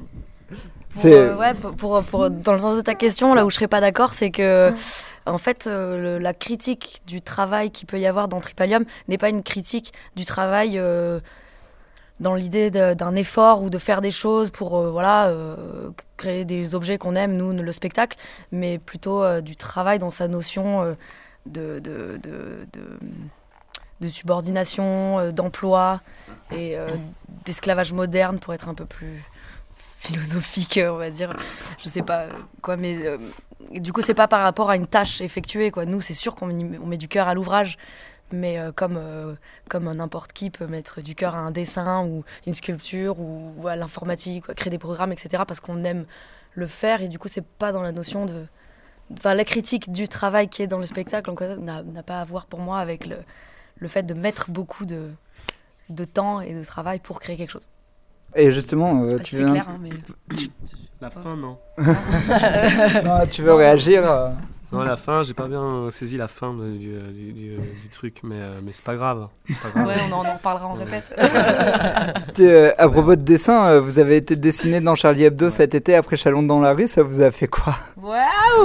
Pour, 1.02 1.10
euh, 1.20 1.36
ouais, 1.38 1.54
pour, 1.54 1.72
pour, 1.76 2.04
pour- 2.04 2.30
dans 2.30 2.54
le 2.54 2.60
sens 2.60 2.76
de 2.76 2.82
ta 2.82 2.96
question, 2.96 3.34
là 3.34 3.46
où 3.46 3.50
je 3.50 3.56
serais 3.56 3.68
pas 3.68 3.82
d'accord, 3.82 4.14
c'est 4.14 4.32
que, 4.32 4.74
en 5.26 5.38
fait, 5.38 5.68
euh, 5.68 6.18
le- 6.18 6.20
la 6.20 6.34
critique 6.34 7.02
du 7.08 7.22
travail 7.22 7.72
qu'il 7.72 7.88
peut 7.88 8.00
y 8.00 8.06
avoir 8.08 8.28
dans 8.28 8.40
Tripalium 8.40 8.86
n'est 9.08 9.18
pas 9.18 9.30
une 9.30 9.44
critique 9.44 9.94
du 10.16 10.26
travail 10.26 10.78
euh, 10.78 11.20
dans 12.20 12.36
l'idée 12.36 12.70
d'un 12.72 13.16
effort 13.16 13.62
ou 13.64 13.70
de 13.70 13.78
faire 13.78 14.02
des 14.02 14.12
choses 14.12 14.50
pour, 14.52 14.78
euh, 14.78 14.90
voilà, 14.92 15.32
créer 16.18 16.44
des 16.46 16.76
objets 16.76 16.98
qu'on 16.98 17.16
aime, 17.16 17.36
nous, 17.38 17.54
le 17.54 17.72
spectacle, 17.72 18.18
mais 18.52 18.78
plutôt 18.78 19.40
du 19.42 19.56
travail 19.56 20.00
dans 20.00 20.12
sa 20.12 20.28
notion 20.28 20.96
de, 21.46 21.80
de, 21.80 22.20
de, 22.22 22.68
de, 24.02 24.08
subordination, 24.10 25.32
d'emploi 25.32 26.02
et 26.52 26.76
d'esclavage 27.46 27.94
moderne 27.94 28.40
pour 28.40 28.54
être 28.54 28.68
un 28.70 28.74
peu 28.74 28.86
plus 28.86 29.24
philosophique, 30.00 30.80
on 30.84 30.96
va 30.98 31.10
dire. 31.10 31.36
Je 31.84 31.90
sais 31.90 32.02
pas 32.02 32.22
euh, 32.24 32.32
quoi, 32.62 32.78
mais 32.78 33.06
euh, 33.06 33.18
du 33.72 33.94
coup, 33.94 34.02
c'est 34.02 34.14
pas 34.14 34.28
par 34.28 34.42
rapport 34.42 34.70
à 34.70 34.76
une 34.76 34.88
tâche 34.88 35.22
effectuée, 35.22 35.72
quoi. 35.72 35.86
Nous, 35.86 36.02
c'est 36.02 36.14
sûr 36.14 36.36
qu'on 36.36 36.48
met- 36.48 36.98
du 36.98 37.08
cœur 37.08 37.28
à 37.28 37.34
l'ouvrage, 37.34 37.78
mais 38.32 38.58
euh, 38.60 38.72
comme, 38.72 39.00
comme 39.70 39.92
n'importe 39.94 40.34
qui 40.34 40.50
peut 40.50 40.68
mettre 40.68 41.02
du 41.02 41.16
cœur 41.16 41.36
à 41.36 41.40
un 41.40 41.52
dessin 41.52 42.06
ou 42.06 42.24
une 42.48 42.54
sculpture 42.54 43.20
ou, 43.20 43.68
à 43.68 43.76
l'informatique, 43.76 44.46
à 44.50 44.54
créer 44.54 44.72
des 44.72 44.78
programmes, 44.78 45.12
etc., 45.12 45.44
parce 45.48 45.60
qu'on 45.60 45.84
aime 45.84 46.06
le 46.56 46.68
faire, 46.68 47.02
et 47.02 47.08
du 47.10 47.20
coup, 47.20 47.28
c'est 47.28 47.46
pas 47.46 47.72
dans 47.72 47.82
la 47.82 47.92
notion 47.92 48.26
de. 48.26 48.46
Enfin, 49.18 49.34
la 49.34 49.44
critique 49.44 49.92
du 49.92 50.08
travail 50.08 50.48
qui 50.50 50.62
est 50.62 50.68
dans 50.68 50.78
le 50.78 50.86
spectacle 50.86 51.32
n'a 51.60 51.82
n'a 51.84 52.04
pas 52.04 52.22
à 52.22 52.26
voir 52.26 52.46
pour 52.46 52.60
moi 52.60 52.80
avec 52.80 53.06
le, 53.08 53.18
le 53.78 53.88
fait 53.88 54.04
de 54.04 54.14
mettre 54.14 54.52
beaucoup 54.52 54.86
de, 54.86 55.12
de 55.90 56.06
temps 56.06 56.42
et 56.42 56.54
de 56.54 56.64
travail 56.64 57.00
pour 57.00 57.20
créer 57.20 57.36
quelque 57.36 57.52
chose. 57.52 57.68
Et 58.36 58.52
justement, 58.52 59.04
euh, 59.04 59.18
si 59.18 59.24
tu 59.24 59.36
c'est 59.38 59.42
veux, 59.44 59.52
clair, 59.52 59.66
hein, 59.70 59.78
mais... 59.82 59.90
La 61.02 61.10
fin, 61.10 61.36
non. 61.36 61.58
Non, 63.06 63.26
tu 63.32 63.42
veux 63.42 63.54
réagir 63.54 64.04
euh, 64.12 64.30
Non, 64.74 64.80
la 64.84 64.98
fin, 64.98 65.24
j'ai 65.24 65.34
pas 65.34 65.48
bien 65.48 65.88
saisi 65.92 66.18
la 66.18 66.28
fin 66.28 66.54
de- 66.54 66.72
du, 66.78 66.90
du, 66.90 67.32
du- 67.32 67.58
du 67.82 67.90
truc, 67.92 68.18
mais, 68.24 68.36
euh, 68.38 68.60
mais 68.62 68.72
c'est 68.74 68.84
pas 68.84 68.96
grave. 68.96 69.28
C'est 69.48 69.58
pas 69.60 69.70
grave. 69.74 69.88
Ouais, 69.88 69.94
on 70.10 70.14
en, 70.14 70.26
on 70.26 70.28
en 70.28 70.34
reparlera 70.34 70.68
en 70.68 70.78
Ouais. 70.78 70.84
répète. 70.84 71.18
Tu, 72.36 72.48
euh, 72.48 72.72
à 72.78 72.88
propos 72.90 73.16
de 73.16 73.22
dessin, 73.22 73.66
euh, 73.68 73.80
vous 73.80 73.98
avez 73.98 74.18
été 74.18 74.36
dessiné 74.36 74.82
dans 74.82 74.96
Charlie 74.96 75.24
Hebdo 75.24 75.50
cet 75.50 75.74
été 75.74 75.96
après 75.96 76.18
Chalon 76.18 76.44
dans 76.44 76.60
la 76.60 76.74
rue, 76.74 76.88
ça 76.88 77.02
vous 77.02 77.22
a 77.22 77.32
fait 77.32 77.48
quoi? 77.48 77.76
Waouh 78.02 78.14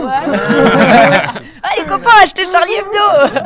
Ah, 0.08 1.70
les 1.78 1.84
copains, 1.84 2.10
achetez 2.22 2.44
Charlie 2.50 2.74
Hebdo 2.80 3.40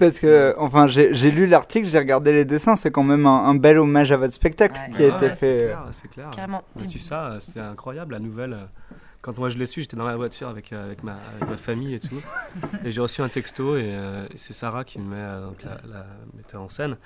Parce 0.00 0.18
que, 0.18 0.54
enfin, 0.56 0.86
j'ai 0.86 1.30
lu 1.30 1.46
l'article, 1.46 1.86
j'ai 1.86 1.98
regardé 1.98 2.32
les 2.32 2.46
dessins, 2.46 2.74
c'est 2.74 2.90
quand 2.90 3.02
même 3.02 3.26
un, 3.26 3.54
bel 3.54 3.78
hommage 3.78 4.10
à 4.10 4.16
votre 4.16 4.32
spectacle 4.32 4.80
qui 4.96 5.04
a 5.04 5.14
été 5.14 5.28
fait. 5.36 5.74
C'est 5.92 6.08
clair, 6.08 6.30
Carrément. 6.30 6.62
J'ai 6.90 6.98
ça, 6.98 7.36
c'était 7.38 7.60
incroyable, 7.60 8.14
la 8.14 8.18
nouvelle. 8.18 8.56
Quand 9.20 9.36
moi 9.36 9.50
je 9.50 9.58
l'ai 9.58 9.66
su, 9.66 9.82
j'étais 9.82 9.98
dans 9.98 10.06
la 10.06 10.16
voiture 10.16 10.48
avec, 10.48 10.72
euh, 10.72 10.82
avec, 10.82 11.02
ma, 11.02 11.18
ma, 11.46 11.58
famille 11.58 11.94
et 11.94 12.00
tout. 12.00 12.22
et 12.86 12.90
j'ai 12.90 13.02
reçu 13.02 13.20
un 13.20 13.28
texto 13.28 13.76
et, 13.76 13.94
euh, 13.94 14.26
c'est 14.34 14.54
Sarah 14.54 14.82
qui 14.82 14.98
me 14.98 15.10
met, 15.14 15.20
euh, 15.20 15.46
donc 15.46 15.62
la, 15.62 15.78
la, 15.92 16.06
metteur 16.34 16.62
en 16.62 16.70
scène. 16.70 16.96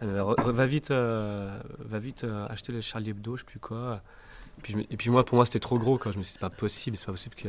Elle 0.00 0.08
me 0.08 0.14
dit, 0.14 0.50
va 0.50 0.64
vite, 0.66 0.90
va 0.90 1.98
vite 1.98 2.24
acheter 2.48 2.72
le 2.72 2.80
Charlie 2.80 3.10
Hebdo, 3.10 3.36
je 3.36 3.40
sais 3.40 3.46
plus 3.46 3.58
quoi. 3.58 4.00
Et 4.58 4.60
puis, 4.62 4.86
et 4.90 4.96
puis 4.96 5.10
moi, 5.10 5.26
pour 5.26 5.36
moi, 5.36 5.44
c'était 5.44 5.58
trop 5.58 5.78
gros. 5.78 6.00
Je 6.02 6.08
me 6.08 6.12
suis 6.12 6.22
dit, 6.22 6.28
c'est 6.32 6.40
pas 6.40 6.48
possible, 6.48 6.96
c'est 6.96 7.04
pas 7.04 7.12
possible 7.12 7.34
que 7.34 7.48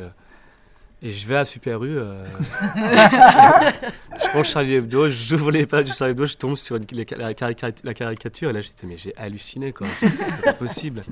et 1.02 1.10
je 1.10 1.26
vais 1.26 1.36
à 1.36 1.44
Super 1.44 1.82
U. 1.82 1.98
Euh... 1.98 2.26
je 2.76 4.28
prends 4.28 4.42
Charlie 4.42 4.74
Hebdo, 4.74 5.08
j'ouvre 5.08 5.50
les 5.50 5.66
pages 5.66 5.84
du 5.84 5.92
Charlie 5.92 6.12
Hebdo, 6.12 6.26
je 6.26 6.36
tombe 6.36 6.56
sur 6.56 6.78
la, 6.78 7.34
caricature. 7.34 8.50
Et 8.50 8.52
là, 8.52 8.60
j'étais, 8.60 8.86
mais 8.86 8.98
j'ai 8.98 9.16
halluciné, 9.16 9.72
quoi. 9.72 9.86
C'est 9.98 10.44
pas 10.44 10.52
possible. 10.52 11.02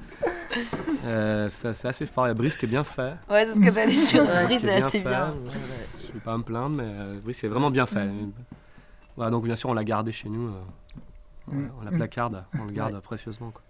Euh, 1.07 1.49
c'est 1.49 1.87
assez 1.87 2.07
fort. 2.07 2.27
Il 2.27 2.29
y 2.29 2.33
a 2.33 2.35
Brice 2.35 2.57
qui 2.57 2.67
est 2.67 2.69
bien 2.69 2.85
fait. 2.85 3.15
Ouais, 3.31 3.47
c'est 3.47 3.55
ce 3.55 3.61
que 3.61 3.73
j'allais 3.73 3.93
dire. 3.93 4.25
Brice 4.45 4.65
est 4.65 4.83
assez 4.83 5.01
bien. 5.01 5.35
Je 6.07 6.13
vais 6.13 6.21
pas 6.21 6.37
me 6.37 6.43
plaindre, 6.43 6.77
mais 6.77 6.85
euh, 6.87 7.19
Brice 7.23 7.43
est 7.45 7.49
vraiment 7.49 7.71
bien 7.71 7.87
fait. 7.87 8.05
Mm. 8.05 8.33
Voilà, 9.17 9.31
donc 9.31 9.45
bien 9.45 9.57
sûr, 9.57 9.71
on 9.71 9.75
l'a 9.75 9.85
gardé 9.85 10.13
chez 10.13 10.29
nous. 10.29 10.49
Euh, 10.49 11.53
mm. 11.53 11.71
On 11.81 11.85
la 11.85 11.91
placarde, 11.93 12.45
on 12.61 12.65
le 12.65 12.73
garde 12.73 13.01
précieusement. 13.01 13.51
Quoi. 13.51 13.63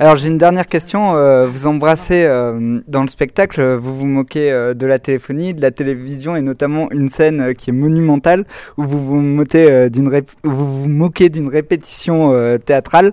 Alors 0.00 0.16
j'ai 0.16 0.26
une 0.26 0.38
dernière 0.38 0.66
question. 0.66 1.14
Euh, 1.14 1.46
vous 1.46 1.68
embrassez 1.68 2.24
euh, 2.24 2.80
dans 2.88 3.02
le 3.02 3.08
spectacle, 3.08 3.76
vous 3.76 3.96
vous 3.96 4.06
moquez 4.06 4.50
euh, 4.50 4.74
de 4.74 4.86
la 4.86 4.98
téléphonie, 4.98 5.54
de 5.54 5.62
la 5.62 5.70
télévision 5.70 6.34
et 6.34 6.40
notamment 6.40 6.90
une 6.90 7.08
scène 7.08 7.54
qui 7.54 7.70
est 7.70 7.72
monumentale 7.72 8.44
où 8.76 8.82
vous 8.82 8.98
vous, 8.98 9.20
moquez 9.20 9.88
d'une 9.90 10.10
vous 10.42 10.82
vous 10.82 10.88
moquez 10.88 11.28
d'une 11.28 11.48
répétition 11.48 12.58
théâtrale 12.64 13.12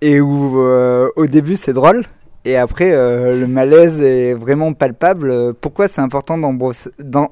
et 0.00 0.20
où 0.20 0.58
au 0.58 1.26
début 1.26 1.56
c'est 1.56 1.74
drôle 1.74 2.04
et 2.46 2.56
après 2.56 2.90
le 2.92 3.46
malaise 3.46 4.00
est 4.00 4.34
vraiment 4.34 4.72
palpable. 4.72 5.54
Pourquoi 5.54 5.88
c'est 5.88 6.00
important 6.00 6.38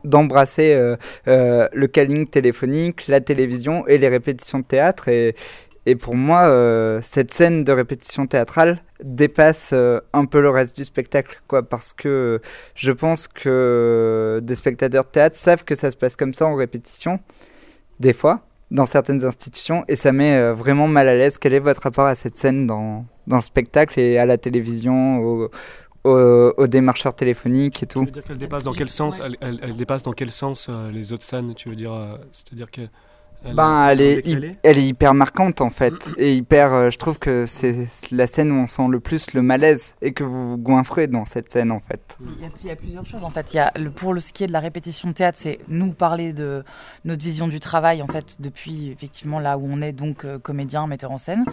d'embrasser 0.05 0.97
le 1.27 1.87
calling 1.87 2.27
téléphonique, 2.27 3.09
la 3.09 3.21
télévision 3.21 3.87
et 3.87 3.97
les 3.97 4.09
répétitions 4.09 4.59
de 4.59 4.65
théâtre 4.65 5.09
et, 5.09 5.35
et 5.85 5.97
pour 5.97 6.15
moi, 6.15 6.43
euh, 6.43 7.01
cette 7.03 7.35
scène 7.35 7.65
de 7.65 7.73
répétition 7.73 8.27
théâtrale 8.27 8.83
dépasse 9.03 9.71
euh, 9.73 10.01
un 10.13 10.27
peu 10.27 10.41
le 10.41 10.49
reste 10.49 10.77
du 10.77 10.85
spectacle, 10.85 11.43
quoi, 11.49 11.65
parce 11.65 11.93
que 11.93 12.41
je 12.77 12.93
pense 12.93 13.27
que 13.27 14.41
des 14.45 14.55
spectateurs 14.55 15.05
de 15.05 15.09
théâtre 15.09 15.37
savent 15.37 15.65
que 15.65 15.75
ça 15.75 15.91
se 15.91 15.97
passe 15.97 16.15
comme 16.15 16.35
ça 16.35 16.47
en 16.47 16.55
répétition, 16.55 17.19
des 17.99 18.13
fois, 18.13 18.47
dans 18.71 18.87
certaines 18.87 19.25
institutions, 19.25 19.85
et 19.89 19.97
ça 19.97 20.13
met 20.13 20.37
euh, 20.37 20.55
vraiment 20.55 20.87
mal 20.87 21.09
à 21.09 21.17
l'aise. 21.17 21.37
Quel 21.37 21.53
est 21.53 21.59
votre 21.59 21.83
rapport 21.83 22.07
à 22.07 22.15
cette 22.15 22.39
scène 22.39 22.69
dans, 22.69 23.05
dans 23.27 23.37
le 23.37 23.43
spectacle 23.43 23.99
et 23.99 24.19
à 24.19 24.27
la 24.27 24.39
télévision, 24.39 25.19
au, 25.19 25.51
aux, 26.05 26.67
démarcheurs 26.69 27.15
téléphoniques 27.15 27.83
et 27.83 27.87
tout? 27.87 28.01
Tu 28.01 28.07
veux 28.07 28.13
dire 28.13 28.23
qu'elle 28.23 28.39
dépasse 28.39 28.63
dans 28.63 28.73
quel 28.73 28.89
sens? 28.89 29.21
elle, 29.21 29.59
elle, 29.61 29.75
dépasse 29.75 30.05
dans 30.05 30.13
quel 30.13 30.31
sens 30.31 30.71
les 30.93 31.13
autres 31.13 31.25
scènes? 31.25 31.55
Tu 31.57 31.69
veux 31.69 31.77
dire, 31.77 32.21
c'est-à-dire 32.31 32.71
que 32.71 32.83
elle 33.45 33.55
ben, 33.55 33.89
elle 33.89 34.01
est, 34.01 34.59
elle 34.63 34.79
est 34.79 34.87
hyper 34.87 35.15
marquante 35.15 35.61
en 35.61 35.71
fait. 35.71 35.95
Et 36.17 36.35
hyper. 36.35 36.73
Euh, 36.73 36.91
je 36.91 36.99
trouve 36.99 37.19
que 37.19 37.47
c'est 37.47 37.89
la 38.11 38.27
scène 38.27 38.53
où 38.53 38.57
on 38.57 38.69
sent 38.69 38.87
le 38.89 39.01
plus 39.01 39.33
le 39.35 39.43
malaise 39.43 39.95
et 40.03 40.13
que 40.13 40.25
vous 40.25 40.51
vous 40.51 40.59
goinfrez 40.59 41.07
dans 41.07 41.25
cette 41.25 41.51
scène 41.51 41.73
en 41.73 41.81
fait. 41.81 42.17
Il 42.21 42.67
y 42.67 42.71
a, 42.71 42.77
plusieurs 42.77 43.05
choses 43.05 43.25
en 43.25 43.31
fait. 43.31 43.53
Il 43.55 43.57
y 43.57 43.61
a 43.61 43.73
le, 43.77 43.91
pour 43.91 44.15
le, 44.15 44.21
ce 44.21 44.33
qui 44.33 44.45
est 44.45 44.47
de 44.47 44.53
la 44.53 44.61
répétition 44.61 45.09
de 45.09 45.15
théâtre, 45.15 45.39
c'est 45.41 45.59
nous 45.69 45.93
parler 45.93 46.33
de 46.33 46.65
notre 47.05 47.25
vision 47.25 47.49
du 47.49 47.61
travail 47.61 48.03
en 48.03 48.07
fait 48.07 48.37
depuis 48.41 48.91
effectivement 48.91 49.41
là 49.41 49.59
où 49.59 49.67
on 49.69 49.83
est 49.83 49.93
donc 49.93 50.25
euh, 50.25 50.39
comédien, 50.39 50.87
metteur 50.87 51.11
en 51.11 51.19
scène. 51.19 51.45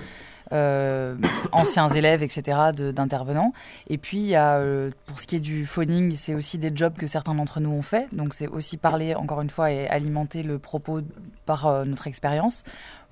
Euh, 0.52 1.16
anciens 1.52 1.90
élèves, 1.90 2.24
etc., 2.24 2.58
d'intervenants. 2.74 3.54
Et 3.88 3.98
puis, 3.98 4.36
euh, 4.36 4.90
pour 5.06 5.20
ce 5.20 5.28
qui 5.28 5.36
est 5.36 5.42
du 5.42 5.66
phoning, 5.66 6.14
c'est 6.16 6.34
aussi 6.34 6.58
des 6.58 6.72
jobs 6.74 6.96
que 6.96 7.08
certains 7.08 7.36
d'entre 7.36 7.60
nous 7.60 7.70
ont 7.70 7.82
fait. 7.82 8.08
Donc, 8.12 8.34
c'est 8.34 8.48
aussi 8.48 8.78
parler, 8.78 9.16
encore 9.16 9.42
une 9.42 9.50
fois, 9.50 9.72
et 9.72 9.88
alimenter 9.88 10.44
le 10.44 10.60
propos 10.60 11.02
par 11.46 11.68
euh, 11.68 11.86
notre 11.86 12.08
expérience. 12.08 12.64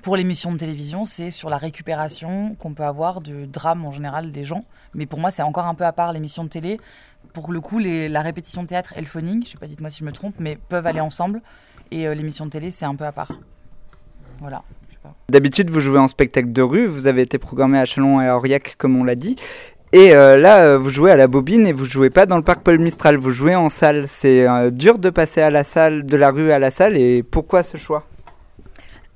Pour 0.02 0.16
l'émission 0.16 0.52
de 0.52 0.58
télévision, 0.58 1.06
c'est 1.06 1.32
sur 1.32 1.50
la 1.50 1.58
récupération 1.58 2.56
qu'on 2.56 2.74
peut 2.74 2.86
avoir 2.86 3.22
du 3.22 3.48
drame 3.48 3.86
en 3.86 3.92
général 3.92 4.32
des 4.32 4.44
gens. 4.44 4.64
Mais 4.94 5.06
pour 5.06 5.20
moi, 5.20 5.32
c'est 5.32 5.42
encore 5.42 5.66
un 5.66 5.76
peu 5.76 5.86
à 5.86 5.92
part 5.92 6.14
l'émission 6.14 6.44
de 6.44 6.50
télé. 6.50 6.80
Pour 7.34 7.52
le 7.52 7.60
coup, 7.62 7.80
la 7.80 8.22
répétition 8.22 8.64
de 8.64 8.68
théâtre 8.68 8.94
et 8.96 9.02
le 9.02 9.08
phoning, 9.08 9.44
je 9.44 9.52
sais 9.52 9.58
pas, 9.58 9.68
dites-moi 9.68 9.90
si 9.90 10.00
je 10.00 10.06
me 10.06 10.12
trompe, 10.12 10.36
mais 10.40 10.56
peuvent 10.70 10.86
aller 10.86 11.02
ensemble. 11.02 11.42
Et 11.90 12.14
l'émission 12.16 12.46
de 12.46 12.52
télé, 12.52 12.70
c'est 12.72 12.86
un 12.86 12.96
peu 12.96 13.06
à 13.06 13.12
part. 13.12 13.32
Voilà. 14.40 14.64
D'habitude, 15.30 15.70
vous 15.70 15.82
jouez 15.82 16.00
en 16.00 16.08
spectacle 16.08 16.52
de 16.52 16.62
rue, 16.62 16.88
vous 16.88 17.08
avez 17.08 17.22
été 17.22 17.38
programmé 17.38 17.78
à 17.80 17.86
Chalon 17.86 18.22
et 18.22 18.28
à 18.28 18.38
Aurillac, 18.38 18.76
comme 18.78 18.96
on 18.96 19.04
l'a 19.04 19.16
dit. 19.16 19.36
Et 19.94 20.14
euh, 20.14 20.38
là, 20.38 20.64
euh, 20.64 20.78
vous 20.78 20.90
jouez 20.90 21.12
à 21.12 21.16
la 21.16 21.28
bobine 21.28 21.66
et 21.66 21.74
vous 21.74 21.86
jouez 21.86 22.10
pas 22.10 22.26
dans 22.26 22.36
le 22.36 22.44
parc 22.44 22.62
Paul 22.62 22.78
Mistral, 22.78 23.18
vous 23.18 23.32
jouez 23.32 23.56
en 23.56 23.70
salle. 23.70 24.06
C'est 24.08 24.48
euh, 24.48 24.70
dur 24.70 25.00
de 25.00 25.10
passer 25.10 25.42
à 25.42 25.50
la 25.50 25.64
salle, 25.64 26.06
de 26.06 26.18
la 26.18 26.32
rue 26.32 26.52
à 26.52 26.60
la 26.60 26.72
salle, 26.72 26.98
et 26.98 27.24
pourquoi 27.24 27.64
ce 27.64 27.78
choix? 27.78 28.04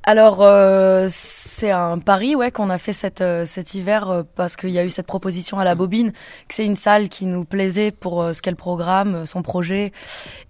Alors 0.04 0.42
euh, 0.42 1.06
c'est 1.10 1.70
un 1.70 2.00
pari 2.00 2.36
ouais 2.36 2.50
qu'on 2.50 2.72
a 2.72 2.80
fait 2.80 2.94
cet, 2.94 3.22
euh, 3.22 3.46
cet 3.46 3.76
hiver 3.76 4.10
euh, 4.10 4.24
parce 4.36 4.56
qu'il 4.56 4.72
y 4.72 4.80
a 4.80 4.84
eu 4.84 4.90
cette 4.90 5.06
proposition 5.06 5.60
à 5.60 5.64
la 5.64 5.76
Bobine 5.76 6.12
que 6.48 6.56
c'est 6.56 6.66
une 6.66 6.76
salle 6.76 7.08
qui 7.08 7.28
nous 7.28 7.46
plaisait 7.46 7.92
pour 7.92 8.24
ce 8.34 8.42
qu'est 8.42 8.50
le 8.50 8.58
programme, 8.58 9.28
son 9.28 9.44
projet 9.44 9.92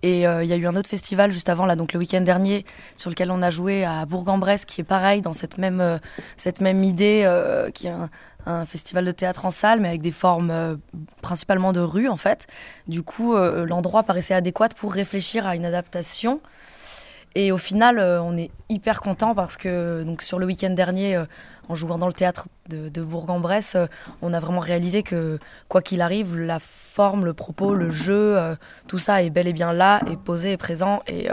et 0.03 0.21
il 0.21 0.45
y 0.45 0.53
a 0.53 0.55
eu 0.55 0.67
un 0.67 0.75
autre 0.75 0.89
festival 0.89 1.33
juste 1.33 1.49
avant 1.49 1.65
là 1.65 1.75
donc 1.75 1.91
le 1.91 1.99
week-end 1.99 2.21
dernier 2.21 2.65
sur 2.95 3.09
lequel 3.09 3.29
on 3.29 3.41
a 3.41 3.49
joué 3.49 3.83
à 3.83 4.05
Bourg-en-Bresse 4.05 4.63
qui 4.63 4.81
est 4.81 4.85
pareil 4.85 5.21
dans 5.21 5.33
cette 5.33 5.57
même 5.57 5.99
cette 6.37 6.61
même 6.61 6.83
idée 6.83 7.29
qui 7.73 7.87
est 7.87 7.91
un, 7.91 8.09
un, 8.45 8.65
festival 8.65 9.05
de 9.05 9.11
théâtre 9.11 9.45
en 9.45 9.51
salle 9.51 9.81
mais 9.81 9.89
avec 9.89 10.01
des 10.01 10.11
formes 10.11 10.79
principalement 11.21 11.73
de 11.73 11.81
rue 11.81 12.07
en 12.07 12.17
fait. 12.17 12.47
Du 12.87 13.03
coup 13.03 13.35
l'endroit 13.35 14.03
paraissait 14.03 14.33
adéquat 14.33 14.69
pour 14.69 14.93
réfléchir 14.93 15.45
à 15.45 15.55
une 15.55 15.65
adaptation 15.65 16.39
et 17.35 17.51
au 17.51 17.57
final, 17.57 17.97
euh, 17.97 18.21
on 18.21 18.37
est 18.37 18.51
hyper 18.69 19.01
content 19.01 19.33
parce 19.33 19.55
que 19.55 20.03
donc 20.03 20.21
sur 20.21 20.37
le 20.37 20.45
week-end 20.45 20.71
dernier, 20.71 21.15
euh, 21.15 21.25
en 21.69 21.75
jouant 21.75 21.97
dans 21.97 22.07
le 22.07 22.13
théâtre 22.13 22.49
de, 22.67 23.01
Bourg-en-Bresse, 23.01 23.75
euh, 23.75 23.85
on 24.21 24.33
a 24.33 24.39
vraiment 24.39 24.59
réalisé 24.59 25.03
que 25.03 25.39
quoi 25.69 25.81
qu'il 25.81 26.01
arrive, 26.01 26.35
la 26.35 26.59
forme, 26.59 27.23
le 27.23 27.33
propos, 27.33 27.73
le 27.73 27.89
jeu, 27.89 28.37
tout 28.87 28.99
ça 28.99 29.23
est 29.23 29.29
bel 29.29 29.47
et 29.47 29.53
bien 29.53 29.71
là, 29.71 30.01
est 30.09 30.17
posé, 30.17 30.51
est 30.51 30.57
présent 30.57 31.01
et 31.07 31.29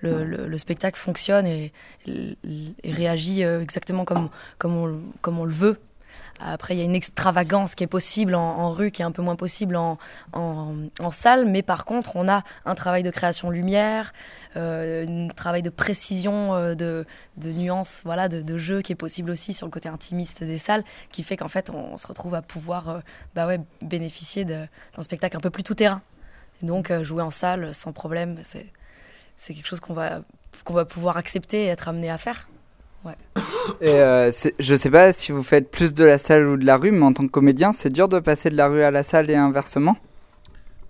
le, 0.00 0.58
spectacle 0.58 0.98
fonctionne 0.98 1.46
et, 1.46 1.72
réagit 2.84 3.42
exactement 3.42 4.04
comme, 4.04 4.28
on, 4.64 5.00
comme 5.22 5.38
on 5.38 5.44
le 5.46 5.52
veut. 5.52 5.78
Après, 6.40 6.74
il 6.74 6.78
y 6.78 6.82
a 6.82 6.84
une 6.84 6.94
extravagance 6.94 7.74
qui 7.74 7.84
est 7.84 7.88
possible 7.88 8.34
en, 8.34 8.72
rue, 8.72 8.90
qui 8.90 9.02
est 9.02 9.04
un 9.04 9.10
peu 9.10 9.22
moins 9.22 9.36
possible 9.36 9.76
en, 9.76 9.98
salle. 11.10 11.46
Mais 11.46 11.62
par 11.62 11.84
contre, 11.84 12.16
on 12.16 12.28
a 12.28 12.42
un 12.64 12.74
travail 12.74 13.02
de 13.02 13.10
création 13.10 13.50
lumière, 13.50 14.12
euh, 14.56 15.26
un 15.26 15.28
travail 15.28 15.62
de 15.62 15.70
précision, 15.70 16.54
euh, 16.54 16.74
de, 16.74 17.06
de 17.36 17.50
nuances, 17.50 18.02
voilà, 18.04 18.28
de, 18.28 18.42
de, 18.42 18.58
jeu 18.58 18.82
qui 18.82 18.92
est 18.92 18.96
possible 18.96 19.30
aussi 19.30 19.54
sur 19.54 19.66
le 19.66 19.70
côté 19.70 19.88
intimiste 19.88 20.44
des 20.44 20.58
salles, 20.58 20.84
qui 21.10 21.22
fait 21.22 21.36
qu'en 21.36 21.48
fait, 21.48 21.70
on, 21.70 21.96
se 21.98 22.06
retrouve 22.06 22.34
à 22.34 22.42
pouvoir 22.42 22.88
euh, 22.88 23.00
bah 23.34 23.46
ouais, 23.46 23.60
bénéficier 23.82 24.44
d'un 24.44 24.68
spectacle 25.02 25.36
un 25.36 25.40
peu 25.40 25.50
plus 25.50 25.64
tout-terrain. 25.64 26.02
Et 26.62 26.66
donc, 26.66 26.90
euh, 26.90 27.04
jouer 27.04 27.22
en 27.22 27.30
salle 27.30 27.74
sans 27.74 27.92
problème, 27.92 28.40
c'est 28.44 29.54
quelque 29.54 29.66
chose 29.66 29.80
qu'on 29.80 29.94
va, 29.94 30.22
qu'on 30.64 30.74
va 30.74 30.84
pouvoir 30.84 31.16
accepter 31.16 31.64
et 31.64 31.66
être 31.66 31.88
amené 31.88 32.10
à 32.10 32.18
faire. 32.18 32.48
Ouais. 33.04 33.14
Et 33.80 33.90
euh, 33.90 34.30
je 34.58 34.74
sais 34.74 34.90
pas 34.90 35.12
si 35.12 35.32
vous 35.32 35.42
faites 35.42 35.70
plus 35.70 35.94
de 35.94 36.04
la 36.04 36.18
salle 36.18 36.46
ou 36.48 36.56
de 36.56 36.64
la 36.64 36.76
rue, 36.76 36.90
mais 36.90 37.04
en 37.04 37.12
tant 37.12 37.26
que 37.26 37.32
comédien, 37.32 37.72
c'est 37.72 37.92
dur 37.92 38.08
de 38.08 38.18
passer 38.18 38.50
de 38.50 38.56
la 38.56 38.68
rue 38.68 38.82
à 38.82 38.90
la 38.90 39.02
salle 39.02 39.30
et 39.30 39.36
inversement 39.36 39.96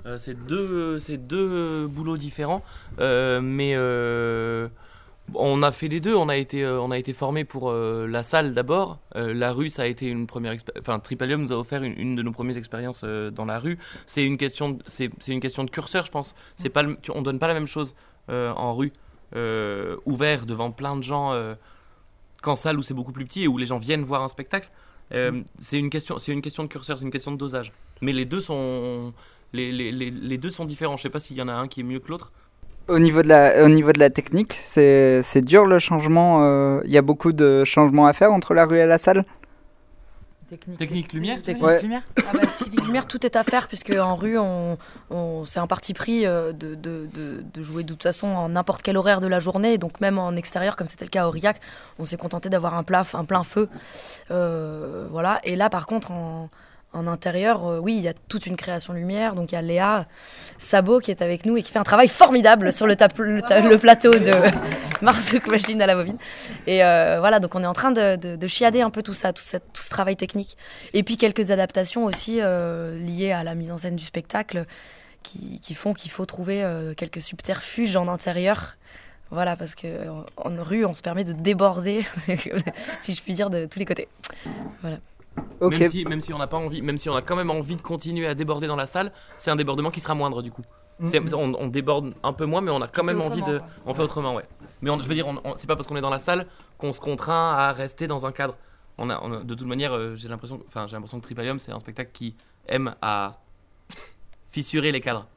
euh, 0.07 0.17
C'est 0.19 0.35
deux, 0.47 0.99
deux 1.19 1.87
boulots 1.87 2.17
différents, 2.17 2.63
euh, 2.99 3.41
mais 3.43 3.77
on 5.35 5.63
a 5.63 5.73
fait 5.73 5.89
les 5.89 6.01
deux. 6.01 6.15
On 6.15 6.31
a 6.31 6.37
été, 6.37 6.67
on 6.67 6.91
a 6.91 6.97
été 6.97 7.13
formé 7.13 7.45
pour 7.45 7.71
la 7.73 8.23
salle 8.23 8.55
d'abord. 8.55 8.99
la 9.15 9.53
rue, 9.53 9.69
ça 9.69 9.83
a 9.83 9.87
été 9.87 10.07
une 10.07 10.27
première 10.27 10.55
Enfin, 10.79 10.99
Tripalium 10.99 11.43
nous 11.43 11.53
a 11.53 11.57
offert 11.57 11.83
une, 11.83 12.17
de 12.17 12.23
nos 12.23 12.33
premières 12.33 12.57
expériences 12.57 13.05
dans 13.05 13.45
la 13.45 13.59
rue. 13.59 13.79
C'est 14.07 14.25
une 14.25 14.39
question, 14.39 14.79
c'est 14.87 15.11
une 15.29 15.41
question 15.41 15.65
de 15.65 15.71
curseur, 15.71 16.07
je 16.07 16.11
pense. 16.11 16.35
C'est 16.57 16.71
pas, 16.71 16.85
on 17.15 17.21
donne 17.21 17.39
pas 17.39 17.49
la 17.49 17.55
même 17.55 17.67
chose 17.67 17.95
en 18.29 18.75
rue, 18.75 18.93
ouvert 20.07 20.47
devant 20.47 20.71
plein 20.71 20.97
de 20.97 21.03
gens 21.03 21.35
qu'en 22.43 22.57
salle 22.57 22.79
où 22.79 22.83
c'est 22.83 22.95
beaucoup 22.95 23.13
plus 23.13 23.25
petit 23.25 23.45
et 23.45 23.49
où 23.49 23.59
les 23.59 23.67
gens 23.67 23.79
viennent 23.79 24.03
voir 24.03 24.23
un 24.23 24.29
spectacle. 24.29 24.71
Euh, 25.13 25.33
mm. 25.33 25.45
C'est 25.59 25.79
une 25.79 25.91
question, 25.91 26.19
c'est 26.19 26.33
une 26.33 26.43
question 26.43 26.63
de 26.63 26.69
curseur, 26.69 26.99
c'est 26.99 27.05
une 27.05 27.11
question 27.11 27.33
de 27.33 27.37
dosage. 27.37 27.73
Mais 28.01 28.13
les 28.13 28.25
deux 28.25 28.41
sont, 28.41 29.13
les, 29.53 29.73
les, 29.73 29.91
les, 29.93 30.39
deux 30.39 30.51
sont 30.51 30.65
différents. 30.65 30.97
Je 30.97 31.03
sais 31.03 31.11
pas 31.11 31.21
s'il 31.21 31.37
y 31.37 31.43
en 31.43 31.49
a 31.49 31.53
un 31.53 31.69
qui 31.69 31.81
est 31.81 31.85
mieux 31.85 32.01
que 32.01 32.09
l'autre. 32.09 32.33
Au 32.89 32.99
niveau 32.99 33.23
de 33.23 33.29
la, 33.29 33.65
au 33.65 33.69
niveau 33.69 33.93
de 33.93 33.99
la 33.99 34.09
technique, 34.09 34.55
c'est, 34.55 35.23
c'est 35.23 35.43
dur 35.43 35.67
le 35.67 35.79
changement. 35.79 36.43
Euh, 36.43 36.81
il 36.85 36.91
y 36.91 36.97
a 36.97 37.03
beaucoup 37.03 37.33
de 37.33 37.65
changements 37.65 38.07
à 38.07 38.13
faire 38.15 38.33
entre 38.33 38.55
la 38.55 38.65
rue 38.65 38.79
et 38.79 38.87
la 38.87 38.99
salle? 38.99 39.25
Technique, 40.49 41.13
lumière 41.13 41.43
Technique 41.43 41.83
lumière 41.83 42.03
ah 42.17 42.23
bah, 42.33 42.41
Technique 42.57 42.85
lumière, 42.87 43.07
tout 43.07 43.27
est 43.27 43.37
à 43.37 43.45
faire, 43.45 43.69
puisque 43.69 43.91
en 43.91 44.17
rue, 44.17 44.39
on, 44.39 44.79
on 45.11 45.45
c'est 45.45 45.61
un 45.61 45.67
parti 45.67 45.93
pris 45.93 46.25
euh, 46.25 46.53
de, 46.53 46.75
de, 46.75 47.07
de, 47.13 47.45
de, 47.53 47.63
jouer 47.63 47.83
de 47.83 47.89
toute 47.89 48.03
façon 48.03 48.29
en 48.29 48.49
n'importe 48.49 48.83
quel 48.83 48.97
horaire 48.97 49.21
de 49.21 49.27
la 49.27 49.41
journée. 49.41 49.77
Donc 49.77 50.01
même 50.01 50.19
en 50.19 50.33
extérieur, 50.37 50.77
comme 50.77 50.87
c'était 50.87 51.05
le 51.05 51.11
cas 51.11 51.25
à 51.25 51.29
Aurillac, 51.29 51.61
on 51.99 52.07
s'est 52.07 52.17
contenté 52.17 52.49
d'avoir 52.49 52.75
un, 52.75 52.85
un 53.15 53.25
plein 53.25 53.45
feu. 53.45 53.69
Euh, 54.31 55.07
voilà. 55.11 55.41
Et 55.45 55.55
là, 55.55 55.69
par 55.69 55.87
contre, 55.87 56.13
en 56.13 56.49
en 56.93 57.07
intérieur, 57.07 57.67
euh, 57.67 57.79
oui, 57.79 57.97
il 57.97 58.03
y 58.03 58.09
a 58.09 58.15
toute 58.15 58.47
une 58.47 58.57
création 58.57 58.93
lumière. 58.93 59.35
Donc 59.35 59.53
il 59.53 59.55
y 59.55 59.59
a 59.59 59.63
Léa 59.63 60.07
Sabot 60.57 61.01
qui 61.01 61.11
est 61.11 61.21
avec 61.21 61.45
nous 61.45 61.57
et 61.57 61.63
qui 61.63 61.71
fait 61.71 61.79
un 61.79 61.85
travail 61.85 62.09
formidable 62.09 62.73
sur 62.73 62.87
le, 62.87 62.95
le, 62.95 63.77
plateau 63.77 64.11
de 64.11 64.33
Marzouk 65.03 65.49
Machine 65.49 65.83
à 65.83 65.87
la 65.87 65.95
bobine. 65.95 66.17
Et 66.67 66.83
euh, 66.83 67.19
voilà, 67.21 67.41
donc 67.41 67.55
on 67.55 67.63
est 67.63 67.67
en 67.67 67.75
train 67.75 67.93
de, 67.93 68.47
chiader 68.47 68.81
un 68.81 68.91
peu 68.91 69.03
tout 69.03 69.15
ça, 69.15 69.33
tout, 69.33 69.43
ce 69.43 69.91
travail 69.91 70.17
technique. 70.17 70.57
Et 70.95 71.03
puis 71.03 71.19
quelques 71.19 71.51
adaptations 71.51 72.05
aussi 72.05 72.39
euh, 72.41 72.99
liées 72.99 73.33
à 73.33 73.45
la 73.45 73.55
mise 73.55 73.71
en 73.71 73.77
scène 73.77 73.97
du 73.97 74.05
spectacle 74.05 74.65
qui, 75.23 75.75
font 75.75 75.93
qu'il 75.93 76.11
faut 76.11 76.25
trouver 76.25 76.67
quelques 76.97 77.21
subterfuges 77.21 77.97
en 77.97 78.09
intérieur. 78.09 78.79
Voilà, 79.31 79.57
parce 79.57 79.75
qu'en 79.75 80.25
en 80.37 80.63
rue, 80.63 80.87
on 80.87 80.95
se 80.95 81.03
permet 81.03 81.25
de 81.25 81.35
déborder, 81.35 82.07
si 83.01 83.13
je 83.13 83.21
puis 83.21 83.35
dire, 83.35 83.51
de 83.51 83.67
tous 83.67 83.79
les 83.79 83.85
côtés. 83.85 84.09
Voilà. 84.81 84.97
Même, 85.61 85.85
si, 85.85 86.05
même 86.05 86.21
si 86.21 86.33
on 86.33 86.39
n'a 86.39 86.47
pas 86.47 86.57
envie, 86.57 86.83
même 86.83 86.99
si 86.99 87.09
on 87.09 87.17
a 87.17 87.23
quand 87.23 87.37
même 87.37 87.51
envie 87.51 87.77
de 87.77 87.83
continuer 87.83 88.27
à 88.27 88.35
déborder 88.35 88.67
dans 88.67 88.77
la 88.77 88.87
salle, 88.87 89.13
c'est 89.39 89.51
un 89.51 89.57
débordement 89.57 89.91
qui 89.91 90.01
sera 90.01 90.15
moindre 90.15 90.43
du 90.43 90.51
coup. 90.51 90.63
Mm. 91.01 91.35
On, 91.35 91.69
déborde 91.69 92.15
un 92.23 92.33
peu 92.33 92.45
moins, 92.45 92.61
mais 92.61 92.73
on 92.73 92.83
a 92.83 92.89
quand 92.89 93.05
même 93.05 93.21
envie 93.21 93.43
de. 93.43 93.61
On 93.87 93.95
fait 93.95 94.03
autrement, 94.03 94.35
ouais. 94.35 94.45
Mais 94.83 94.91
je 94.99 95.09
veux 95.09 95.15
dire, 95.15 95.27
c'est 95.57 95.67
pas 95.67 95.77
parce 95.77 95.87
qu'on 95.87 95.97
est 95.97 96.01
dans 96.01 96.11
la 96.11 96.19
salle 96.19 96.47
qu'on 96.77 96.93
se 96.93 97.01
contraint 97.01 97.53
à 97.53 97.73
rester 97.73 98.07
dans 98.07 98.27
un 98.27 98.33
cadre. 98.33 98.57
On 98.99 99.11
a, 99.11 99.45
de 99.45 99.55
toute 99.55 99.67
manière, 99.67 99.93
euh, 99.95 100.17
j'ai 100.17 100.29
l'impression, 100.29 100.61
enfin, 100.67 100.89
j'ai 100.89 100.95
l'impression 100.95 101.21
que 101.21 101.25
Tripalium, 101.25 101.61
c'est 101.61 101.71
un 101.71 101.79
spectacle 101.79 102.11
qui 102.13 102.35
aime 102.67 102.97
à 103.01 103.39
fissurer 104.51 104.91
les 104.91 105.01
cadres. 105.01 105.29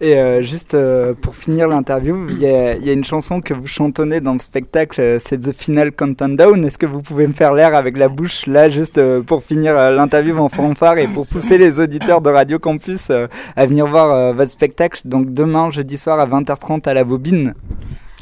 Et 0.00 0.14
euh, 0.14 0.42
juste 0.42 0.74
euh, 0.74 1.12
pour 1.20 1.34
finir 1.34 1.66
l'interview, 1.66 2.28
il 2.28 2.38
y, 2.38 2.42
y, 2.42 2.46
a 2.46 2.92
une 2.92 3.02
chanson 3.02 3.40
que 3.40 3.52
vous 3.52 3.66
chantonnez 3.66 4.20
dans 4.20 4.32
le 4.32 4.38
spectacle, 4.38 5.00
euh, 5.00 5.18
c'est 5.18 5.38
The 5.38 5.52
Final 5.52 5.90
Countdown. 5.90 6.64
Est-ce 6.64 6.78
que 6.78 6.86
vous 6.86 7.02
pouvez 7.02 7.26
me 7.26 7.32
faire 7.32 7.52
l'air 7.52 7.74
avec 7.74 7.96
la 7.96 8.08
bouche 8.08 8.46
là, 8.46 8.68
juste 8.68 9.00
pour 9.22 9.42
finir 9.42 9.74
l'interview 9.90 10.38
en 10.38 10.48
fanfare 10.48 10.98
et 10.98 11.08
pour 11.08 11.26
pousser 11.30 11.58
les 11.58 11.80
auditeurs 11.80 12.20
de 12.20 12.30
Radio 12.30 12.60
Campus 12.60 13.10
à 13.10 13.66
venir 13.66 13.88
voir 13.88 14.34
votre 14.34 14.52
spectacle? 14.52 15.00
Donc 15.04 15.34
demain, 15.34 15.70
jeudi 15.70 15.98
soir 15.98 16.20
à 16.20 16.26
20h30 16.26 16.88
à 16.88 16.94
la 16.94 17.02
Bobine. 17.02 17.54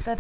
À 0.09 0.15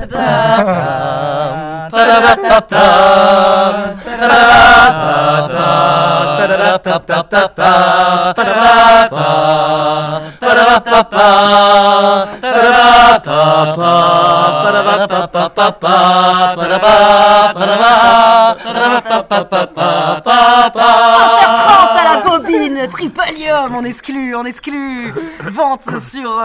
la 22.05 22.23
bobine, 22.25 22.89
tripalium, 22.89 23.75
on 23.75 23.85
exclut, 23.85 24.35
on 24.35 24.45
exclut. 24.45 25.15
Vente 25.41 25.89
sur 26.11 26.41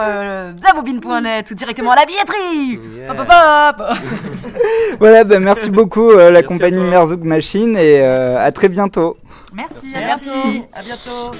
labobine.net 0.62 1.50
ou 1.50 1.54
directement 1.54 1.92
à 1.92 1.96
la 1.96 2.06
billetterie. 2.06 2.80
voilà, 5.00 5.24
ben 5.24 5.42
merci 5.42 5.70
beaucoup 5.70 6.10
euh, 6.10 6.30
la 6.30 6.42
compagnie 6.42 6.82
Merzouk 6.82 7.22
Machine 7.22 7.76
et 7.76 8.00
euh, 8.00 8.36
à 8.38 8.52
très 8.52 8.68
bientôt. 8.68 9.16
Merci, 9.54 9.94
à, 9.94 10.00
merci. 10.00 10.62
à 10.72 10.82
bientôt. 10.82 11.32